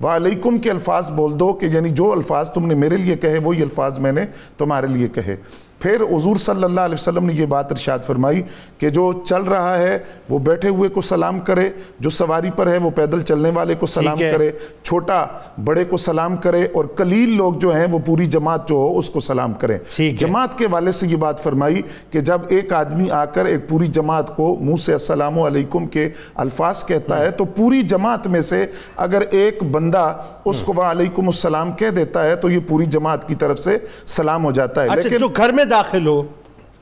[0.04, 3.62] وعلیکم کے الفاظ بول دو کہ یعنی جو الفاظ تم نے میرے لیے کہے، وہی
[3.62, 4.22] الفاظ میں نے
[4.58, 5.36] تمہارے لیے کہے۔
[5.84, 8.42] پھر حضور صلی اللہ علیہ وسلم نے یہ بات ارشاد فرمائی
[8.78, 9.98] کہ جو چل رہا ہے
[10.30, 11.70] وہ بیٹھے ہوئے کو سلام کرے
[12.00, 14.52] جو سواری پر ہے وہ پیدل چلنے والے کو سلام۔ کرے
[14.84, 15.26] چھوٹا
[15.64, 19.10] بڑے کو سلام کرے اور قلیل لوگ جو ہیں وہ پوری جماعت جو ہو اس
[19.10, 19.78] کو سلام کریں۔
[20.20, 23.88] جماعت کے والے سے یہ بات فرمائی کہ جب ایک آدمی آ کر ایک پوری
[23.88, 28.66] جماعت کو منہ سے السلام علیکم کے الفاظ کہتا ہے تو پوری جماعت میں سے
[28.98, 30.06] اگر ایک بندہ
[30.46, 33.78] اس کو وعلیکم السلام کہہ دیتا ہے تو یہ پوری جماعت کی طرف سے
[34.08, 36.22] سلام ہو جاتا ہے اچھا جو گھر میں داخل ہو۔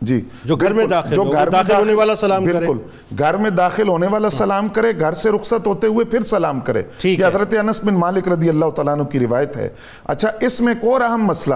[0.02, 2.78] جی جو گھر میں داخل جو گھر میں داخل ہونے والا سلام کرے۔ بالکل
[3.20, 6.84] گھر میں داخل ہونے والا سلام کرے گھر سے رخصت ہوتے ہوئے پھر سلام کرے۔
[7.04, 9.70] یہ۔ حضرت انس بن مالک رضی اللہ تعالیٰ عنہ کی روایت ہے۔
[10.06, 11.56] اچھا اس میں ایک اور اہم مسئلہ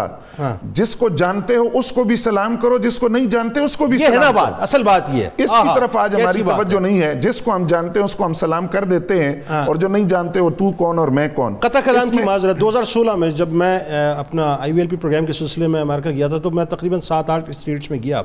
[0.73, 3.85] جس کو جانتے ہو اس کو بھی سلام کرو جس کو نہیں جانتے اس کو
[3.87, 7.15] بھی سلام بات اصل بات یہ ہے۔ اس کی طرف آج ہماری توجہ نہیں ہے۔
[7.15, 10.03] جس کو ہم جانتے ہیں اس کو ہم سلام کر دیتے ہیں۔ اور جو نہیں
[10.03, 13.29] جانتے ہو تو کون اور میں کون۔ قطع کلام کی معذرت دو ہزار سولہ میں
[13.29, 13.79] جب میں
[14.17, 16.99] اپنا آئی وی ایل پی پروگرام کے سلسلے میں امریکہ گیا تھا تو میں تقریباً
[16.99, 18.21] سات آٹھ اسٹیٹس میں گیا۔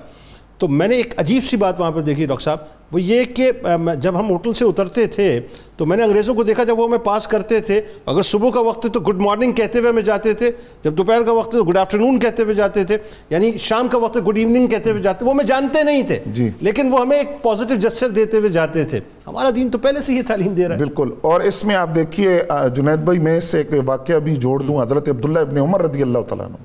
[0.60, 2.58] تو میں نے ایک عجیب سی بات وہاں پہ دیکھی ڈاکٹر صاحب
[2.92, 3.52] وہ یہ کہ
[4.00, 5.40] جب ہم ہوٹل سے اترتے تھے
[5.76, 8.60] تو میں نے انگریزوں کو دیکھا جب وہ ہمیں پاس کرتے تھے۔ اگر صبح کا
[8.60, 10.50] وقت ہے تو گڈ مارننگ کہتے ہوئے ہمیں جاتے تھے
[10.84, 12.96] جب دوپہر کا وقت ہے تو گڈ آفٹرنون کہتے ہوئے جاتے تھے۔
[13.30, 16.18] یعنی شام کا وقت ہے گڈ ایوننگ کہتے ہوئے جاتے وہ ہمیں جانتے نہیں تھے
[16.26, 20.00] جی۔ لیکن وہ ہمیں ایک پازیٹیو جسچر دیتے ہوئے جاتے تھے۔ ہمارا دین تو پہلے
[20.00, 22.42] سے یہ تعلیم دے رہا ہے۔ بالکل۔ اور اس میں آپ دیکھیے
[22.74, 26.18] جنید بھائی میں سے ایک واقعہ بھی جوڑ دوں۔ حضرت عبداللہ ابن عمر رضی اللہ
[26.18, 26.56] تعالیٰ عنہ۔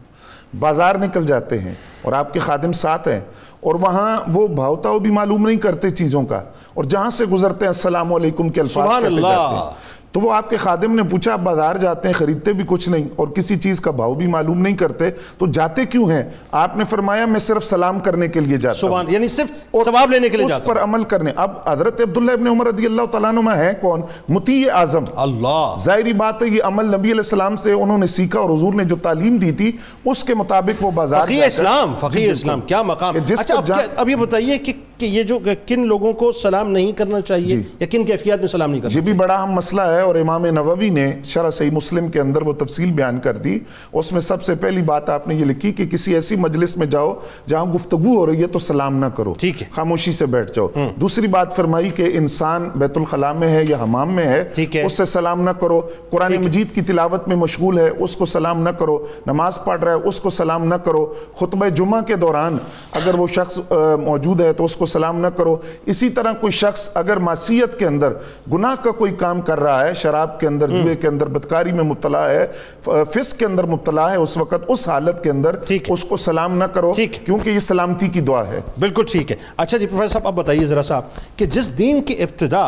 [0.59, 3.19] بازار نکل جاتے ہیں اور آپ کے خادم ساتھ ہیں۔
[3.66, 6.41] اور وہاں وہ بھاؤتاؤ بھی معلوم نہیں کرتے چیزوں کا
[6.74, 9.72] اور جہاں سے گزرتے ہیں السلام علیکم کے الفاظ سبحان اللہ۔
[10.16, 13.07] تو وہ آپ کے خادم نے پوچھا آپ بازار جاتے ہیں خریدتے بھی کچھ نہیں
[13.16, 16.84] اور کسی چیز کا بھاؤ بھی معلوم نہیں کرتے تو جاتے کیوں ہیں؟ آپ نے
[16.84, 19.51] فرمایا میں صرف سلام کرنے کے لیے جاتا ہوں۔ یعنی صرف
[19.86, 22.86] ثواب لینے کے لیے اس جاتا پر عمل کرنے۔ اب حضرت عبداللہ ابن عمر رضی
[22.86, 27.20] اللہ تعالیٰ عنہ ہیں کون؟ مطیع اعظم۔ اللہ۔ ظاہری بات ہے یہ عمل نبی علیہ
[27.20, 29.72] السلام سے انہوں نے سیکھا اور حضور نے جو تعلیم دی تھی
[30.05, 33.16] اس کے مطابق وہ بازار فقی جا کر- اسلام جی، فقی بالکل۔ اسلام کیا مقام؟
[33.39, 37.55] اچھا اب یہ بتائیے کہ کہ یہ جو کن لوگوں کو سلام نہیں کرنا چاہیے
[37.79, 40.45] یا کن کیفیات میں سلام نہیں کرنا یہ بھی بڑا اہم مسئلہ ہے اور امام
[40.45, 43.59] نووی نے شرح صحیح مسلم کے اندر وہ تفصیل بیان کر دی۔
[43.93, 46.87] اس میں سب سے پہلی بات آپ نے یہ لکھی کہ کسی ایسی مجلس میں
[46.87, 47.13] جاؤ
[47.47, 50.67] جہاں گفتگو ہو رہی ہے تو سلام نہ کرو ٹھیک ہے۔ خاموشی سے بیٹھ جاؤ۔
[51.01, 54.43] دوسری بات فرمائی کہ انسان بیت الخلاء میں ہے یا حمام میں ہے
[54.81, 58.61] اس سے سلام نہ کرو۔ قرآن مجید کی تلاوت میں مشغول ہے اس کو سلام
[58.63, 61.05] نہ کرو۔ نماز پڑھ رہا ہے اس کو سلام نہ کرو۔
[61.39, 62.57] خطبہ جمعہ کے دوران
[62.91, 63.59] اگر وہ شخص
[64.05, 65.55] موجود ہے تو اس کو سلام نہ کرو۔
[65.86, 68.13] اسی طرح کوئی شخص اگر معصیت کے اندر
[68.51, 71.83] گناہ کا کوئی کام کر رہا ہے شراب کے اندر جوئے کے اندر بدکاری میں
[71.83, 72.45] مبتلا ہے
[72.83, 75.55] فسق کے اندر مبتلا ہے اس وقت اس حالت کے اندر۔
[75.88, 76.93] اس کو سلام نہ کرو
[77.25, 80.65] کیونکہ یہ سلامتی کی دعا ہے۔ بالکل ٹھیک ہے۔ اچھا جی پروفیسر صاحب اب بتائیے
[80.65, 81.03] ذرا صاحب
[81.36, 82.65] کہ جس دین کی ابتدا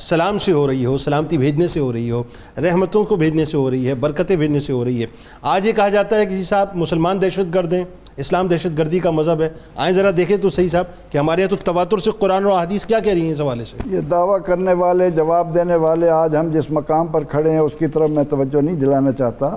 [0.00, 2.22] سلام سے ہو رہی ہو سلامتی بھیجنے سے ہو رہی ہو
[2.62, 5.06] رحمتوں کو بھیجنے سے ہو رہی ہے برکتیں بھیجنے سے ہو رہی ہے
[5.42, 7.84] آج یہ کہا جاتا ہے کہ جی صاحب مسلمان دہشت گرد ہیں۔
[8.16, 11.50] اسلام دہشت گردی کا مذہب ہے۔ آئیں ذرا دیکھیں تو صحیح صاحب کہ ہمارے یہاں
[11.50, 14.38] تو تواتر سے قرآن اور حدیث کیا کہہ رہی ہیں اس حوالے سے؟ یہ دعویٰ
[14.44, 18.10] کرنے والے جواب دینے والے آج ہم جس مقام پر کھڑے ہیں اس کی طرف
[18.10, 19.56] میں توجہ نہیں دلانا چاہتا۔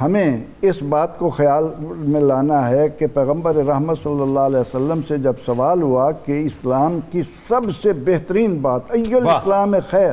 [0.00, 5.00] ہمیں اس بات کو خیال میں لانا ہے کہ پیغمبر رحمت صلی اللہ علیہ وسلم
[5.08, 10.10] سے جب سوال ہوا کہ اسلام کی سب سے بہترین بات ای الاسلام خیر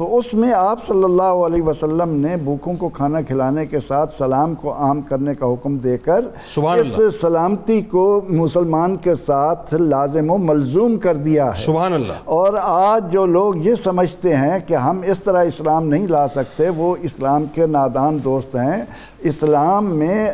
[0.00, 4.14] تو اس میں آپ صلی اللہ علیہ وسلم نے بھوکوں کو کھانا کھلانے کے ساتھ
[4.14, 6.24] سلام کو عام کرنے کا حکم دے کر
[6.54, 12.12] سبحان اس سلامتی کو مسلمان کے ساتھ لازم و ملزوم کر دیا ہے۔ سبحان اللہ۔
[12.24, 16.68] اور آج جو لوگ یہ سمجھتے ہیں کہ ہم اس طرح اسلام نہیں لا سکتے
[16.68, 18.82] وہ اسلام کے نادان دوست ہیں۔
[19.18, 20.32] اسلام میں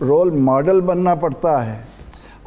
[0.00, 1.82] رول ماڈل بننا پڑتا ہے۔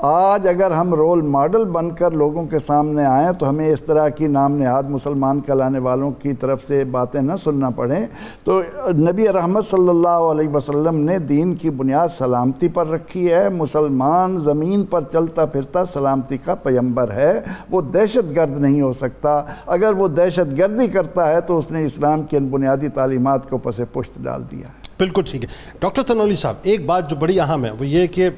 [0.05, 4.09] آج اگر ہم رول ماڈل بن کر لوگوں کے سامنے آئیں تو ہمیں اس طرح
[4.09, 8.05] کی نام نہاد مسلمان کہلانے والوں کی طرف سے باتیں نہ سننا پڑیں۔
[8.43, 13.49] تو نبی رحمت صلی اللہ علیہ وسلم نے دین کی بنیاد سلامتی پر رکھی ہے۔
[13.49, 19.41] مسلمان زمین پر چلتا پھرتا سلامتی کا پیمبر ہے۔ وہ دہشت گرد نہیں ہو سکتا۔
[19.65, 23.57] اگر وہ دہشت گردی کرتا ہے تو اس نے اسلام کی ان بنیادی تعلیمات کو
[23.57, 25.49] پس پشت ڈال دیا ہے۔ بالکل ٹھیک ہے۔
[25.79, 28.29] ڈاکٹر تنولی صاحب، ایک بات جو بڑی اہم ہے وہ یہ کہ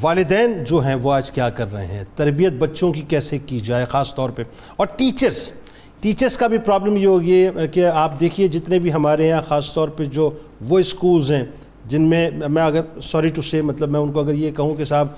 [0.00, 3.84] والدین جو ہیں وہ آج کیا کر رہے ہیں؟ تربیت بچوں کی کیسے کی جائے
[3.84, 4.42] خاص طور پہ؟
[4.76, 5.52] اور ٹیچرز
[6.00, 9.88] ٹیچرز کا بھی پرابلم یہ ہوگی کہ آپ دیکھیے جتنے بھی ہمارے یہاں خاص طور
[9.88, 10.30] پہ جو
[10.68, 11.44] وہ اسکولز ہیں،
[11.86, 14.84] جن میں میں اگر سوری ٹو سے مطلب میں ان کو اگر یہ کہوں کہ
[14.84, 15.08] صاحب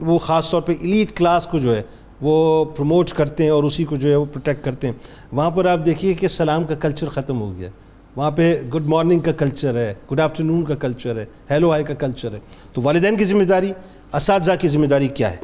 [0.00, 1.82] وہ خاص طور پہ ایلیٹ کلاس کو جو ہے،
[2.20, 4.94] وہ پروموٹ کرتے ہیں اور اسی کو جو ہے وہ پروٹیکٹ کرتے ہیں۔
[5.32, 7.68] وہاں پر آپ دیکھیے کہ سلام کا کلچر ختم ہو گیا۔
[8.16, 11.94] وہاں پہ گڈ مارننگ کا کلچر ہے گڈ آفٹر کا کلچر ہے ہیلو آئی کا
[11.94, 12.38] کلچر ہے۔
[12.72, 13.72] تو والدین کی ذمہ داری
[14.14, 15.36] اساتذہ کی ذمہ داری کیا ہے؟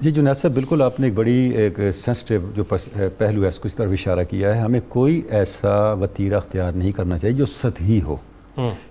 [0.00, 2.64] جی جنید صاحب بالکل آپ نے ایک بڑی ایک سینسٹیو جو
[3.18, 6.92] پہلو ہے اس کو اس طرف اشارہ کیا ہے۔ ہمیں کوئی ایسا وطیرہ اختیار نہیں
[6.92, 8.16] کرنا چاہیے جو سطحی ہو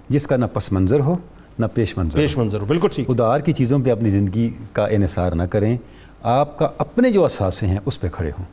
[0.10, 1.16] جس کا نہ پس منظر ہو
[1.60, 4.86] نہ پیش منظر پیش منظر ہو بالکل ٹھیک۔ ادار کی چیزوں پہ اپنی زندگی کا
[4.88, 5.78] انحصار نہ کریں۔
[6.24, 8.46] آپ کا اپنے جو اثاثے ہیں اس پہ کھڑے ہوں۔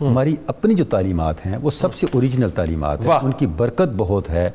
[0.00, 4.30] ہماری اپنی جو تعلیمات ہیں وہ سب سے اوریجنل تعلیمات ہیں۔ ان کی برکت بہت
[4.30, 4.48] ہے۔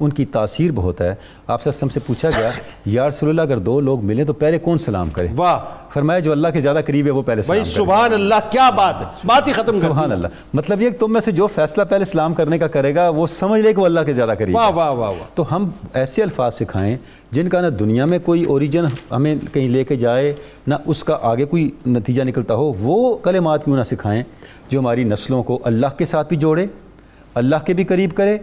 [0.00, 1.14] ان کی تاثیر بہت ہے۔
[1.46, 2.50] آپ سے پوچھا گیا
[2.86, 5.58] یا رسول اللہ اگر دو لوگ ملیں تو پہلے کون سلام کرے؟ واہ۔
[5.96, 9.00] فرمایا جو اللہ کے زیادہ قریب ہے وہ پہلے سلام کرے۔ سبحان اللہ کیا بات
[9.00, 12.04] ہے؟ بات ہی ختم سبحان اللہ۔ مطلب یہ کہ تم میں سے جو فیصلہ پہلے
[12.04, 14.70] سلام کرنے کا کرے گا وہ سمجھ لے کہ وہ اللہ کے زیادہ قریب واہ
[14.70, 16.96] واہ واہ تو ہم ایسے الفاظ سکھائیں
[17.30, 20.34] جن کا نہ دنیا میں کوئی اوریجن ہمیں کہیں لے کے جائے
[20.66, 24.22] نہ اس کا آگے کوئی نتیجہ نکلتا ہو وہ کلمات کیوں نہ سکھائیں
[24.70, 26.66] جو ہماری نسلوں کو اللہ کے ساتھ بھی جوڑے
[27.34, 28.38] اللہ کے بھی قریب کرے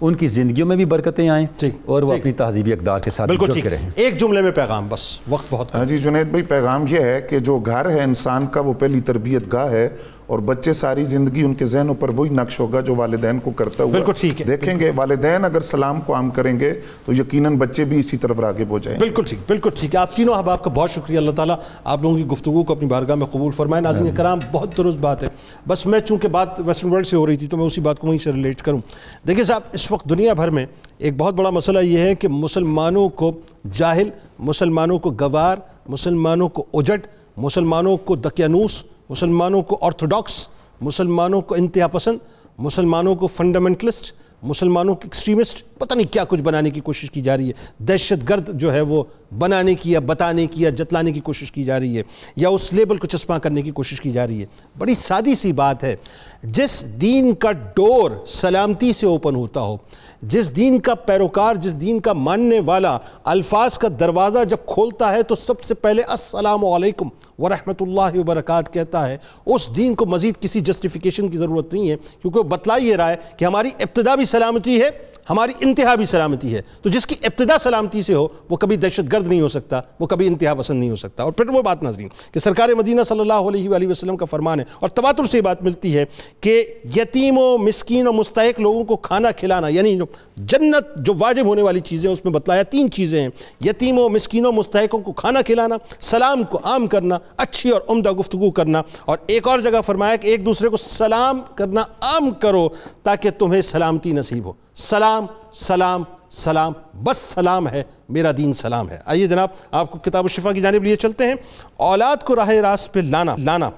[0.00, 1.46] ان کی زندگیوں میں بھی برکتیں آئیں
[1.86, 5.46] اور وہ اپنی تہذیبی اقدار کے ساتھ بالکل ٹھیک۔ ایک جملے میں پیغام بس وقت
[5.50, 8.72] بہت ہاں جی جنید بھائی پیغام یہ ہے کہ جو گھر ہے انسان کا وہ
[8.72, 9.88] پہلی تربیت گاہ ہے
[10.30, 13.84] اور بچے ساری زندگی ان کے ذہنوں پر وہی نقش ہوگا جو والدین کو کرتا
[13.84, 16.74] ہوا بالکل ٹھیک ہے دیکھیں گے۔ والدین اگر سلام کو عام کریں گے
[17.06, 20.16] تو یقیناً بچے بھی اسی طرف راغب ہو جائیں بالکل ٹھیک بالکل ٹھیک۔ ہے آپ
[20.16, 23.26] تینوں احباب کا بہت شکریہ۔ اللہ تعالیٰ آپ لوگوں کی گفتگو کو اپنی بارگاہ میں
[23.26, 25.28] قبول فرمائے۔ ناظرین کرام بہت درست بات ہے۔
[25.68, 28.06] بس میں چونکہ بات ویسٹرن ورلڈ سے ہو رہی تھی تو میں اسی بات کو
[28.06, 28.80] وہیں سے ریلیٹ کروں۔
[29.26, 30.66] دیکھیں صاحب اس وقت دنیا بھر میں
[30.98, 33.32] ایک بہت بڑا مسئلہ یہ ہے کہ مسلمانوں کو
[33.72, 34.08] جاہل
[34.38, 35.58] مسلمانوں کو گوار
[35.88, 37.06] مسلمانوں کو اجٹ
[37.36, 40.46] مسلمانوں کو دقیانوس مسلمانوں کو آرتھوڈاکس
[40.80, 42.18] مسلمانوں کو انتہا پسند
[42.58, 44.12] مسلمانوں کو فنڈامنٹلسٹ
[44.42, 48.28] مسلمانوں کے ایکسٹریمسٹ پتہ نہیں کیا کچھ بنانے کی کوشش کی جا رہی ہے۔ دہشت
[48.28, 49.04] گرد جو ہے وہ
[49.38, 52.02] بنانے کی یا بتانے کی یا جتلانے کی کوشش کی جا رہی ہے
[52.36, 54.46] یا اس لیبل کو چسپاں کرنے کی کوشش کی جا رہی ہے۔
[54.78, 55.96] بڑی سادی سی بات ہے۔
[56.42, 59.76] جس دین کا ڈور سلامتی سے اوپن ہوتا ہو،
[60.22, 65.22] جس دین کا پیروکار، جس دین کا ماننے والا الفاظ کا دروازہ جب کھولتا ہے
[65.22, 69.16] تو سب سے پہلے السلام علیکم ورحمۃ اللہ وبرکات کہتا ہے۔
[69.46, 73.10] اس دین کو مزید کسی جسٹیفیکیشن کی ضرورت نہیں ہے، کیونکہ وہ بتلا یہ رہا
[73.10, 74.90] ہے کہ ہماری ابتدا بھی سلامتی ہے۔
[75.30, 79.12] ہماری انتہا بھی سلامتی ہے۔ تو جس کی ابتدا سلامتی سے ہو، وہ کبھی دہشت
[79.12, 81.82] گرد نہیں ہو سکتا، وہ کبھی انتہا پسند نہیں ہو سکتا۔ اور پھر وہ بات
[81.82, 85.38] ناظرین، کہ سرکار مدینہ صلی اللہ علیہ وآلہ وسلم کا فرمان ہے، اور تواتر سے
[85.38, 86.04] یہ بات ملتی ہے
[86.40, 86.64] کہ
[86.96, 90.04] یتیم و مسکین و مستحق لوگوں کو کھانا کھلانا یعنی جو
[90.36, 93.28] جنت، جو واجب ہونے والی چیزیں، اس میں بتلایا تین چیزیں ہیں۔
[93.64, 98.10] یتیم و مسکین و مستحقوں کو کھانا کھلانا، سلام کو عام کرنا، اچھی اور عمدہ
[98.10, 102.68] گفتگو کرنا۔ اور ایک اور جگہ فرمایا کہ ایک دوسرے کو سلام کرنا عام کرو،
[103.02, 106.72] تاکہ تمہیں سلامتی نصیب ہو۔ سلام سلام سلام،
[107.04, 110.60] بس سلام ہے، میرا دین سلام ہے۔ آئیے جناب، آپ کو کتاب و شفا کی
[110.60, 111.34] جانب لیے چلتے ہیں۔
[111.76, 113.70] اولاد کو راہ راست پہ لانا لانا۔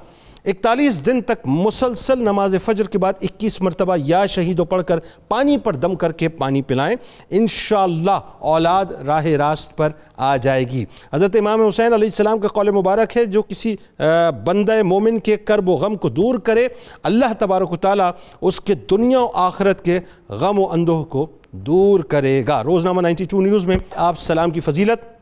[0.44, 5.56] اکتالیس دن تک مسلسل نماز فجر کے بعد اکیس مرتبہ یا شہیدوں پڑھ کر پانی
[5.58, 6.94] پر دم کر کے پانی پلائیں،
[7.30, 12.70] انشاءاللہ اولاد راہ راست پر آ جائے گی۔ حضرت امام حسین علیہ السلام کا قول
[12.70, 13.74] مبارک ہے جو کسی
[14.44, 16.66] بندہ مومن کے کرب و غم کو دور کرے،
[17.02, 22.00] اللہ تبارک و تعالیٰ اس کے دنیا و آخرت کے غم و اندوہ کو دور
[22.00, 25.21] کرے گا۔ روزنامہ نائنٹی ٹو نیوز میں آپ سلام کی فضیلت۔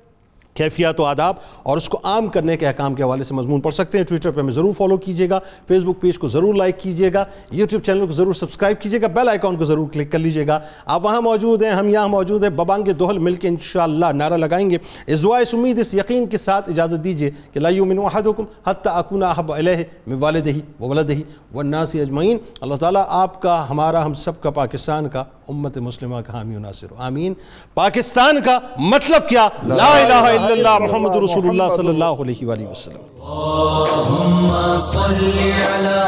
[0.54, 3.74] کیفیات و آداب اور اس کو عام کرنے کے احکام کے حوالے سے مضمون پڑھ
[3.74, 5.38] سکتے ہیں۔ ٹویٹر پہ ہمیں ضرور فالو کیجیے گا۔
[5.68, 9.06] فیس بک پیج کو ضرور لائک کیجیے گا۔ یوٹیوب چینل کو ضرور سبسکرائب کیجیے گا۔
[9.06, 12.42] بیل آئیکن کو ضرور کلک کر لیجیے گا۔ آپ وہاں موجود ہیں، ہم یہاں موجود
[12.42, 16.26] ہیں۔ ببانگ دوہل مل کے انشاءاللہ نعرہ لگائیں گے۔ اس دعا، اس امید، اس یقین
[16.26, 19.76] کے ساتھ اجازت دیجیے کہ لا یومن احدکم حتی اکون احب الیہ
[20.06, 21.12] من والدہ و ولدہ
[21.54, 26.32] والناس اجمعین۔ اللہ تعالیٰ آپ کا، ہمارا، ہم سب کا، پاکستان کا امت مسلمہ کا
[26.32, 26.86] حامی و ناصر.
[27.06, 27.34] آمین.
[27.74, 28.58] پاکستان کا
[28.94, 33.04] مطلب کیا؟ لا الہ الا اللہ محمد رسول اللہ صلی اللہ علیہ وآلہ وسلم.
[33.30, 35.20] اللهم صل
[35.66, 36.02] على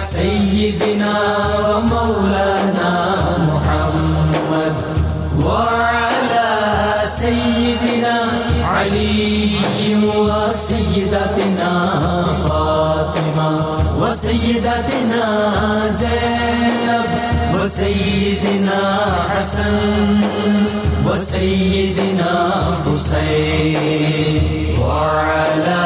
[0.00, 1.14] سيدنا
[1.68, 2.92] ومولانا
[3.48, 4.76] محمد
[5.44, 6.48] وعلى
[7.04, 8.16] سيدنا
[8.68, 9.32] علي
[10.04, 11.72] وسيدتنا
[12.42, 13.50] فاطمة
[14.00, 15.24] وسيدتنا
[16.00, 17.31] زينب
[17.62, 18.80] وسيدنا
[19.30, 20.20] حسن
[21.06, 22.34] وسيدنا
[22.86, 24.42] حسين
[24.82, 25.84] وعلى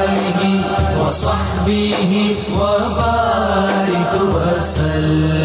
[0.00, 0.40] آله
[1.00, 5.35] وصحبه وبارك وسلم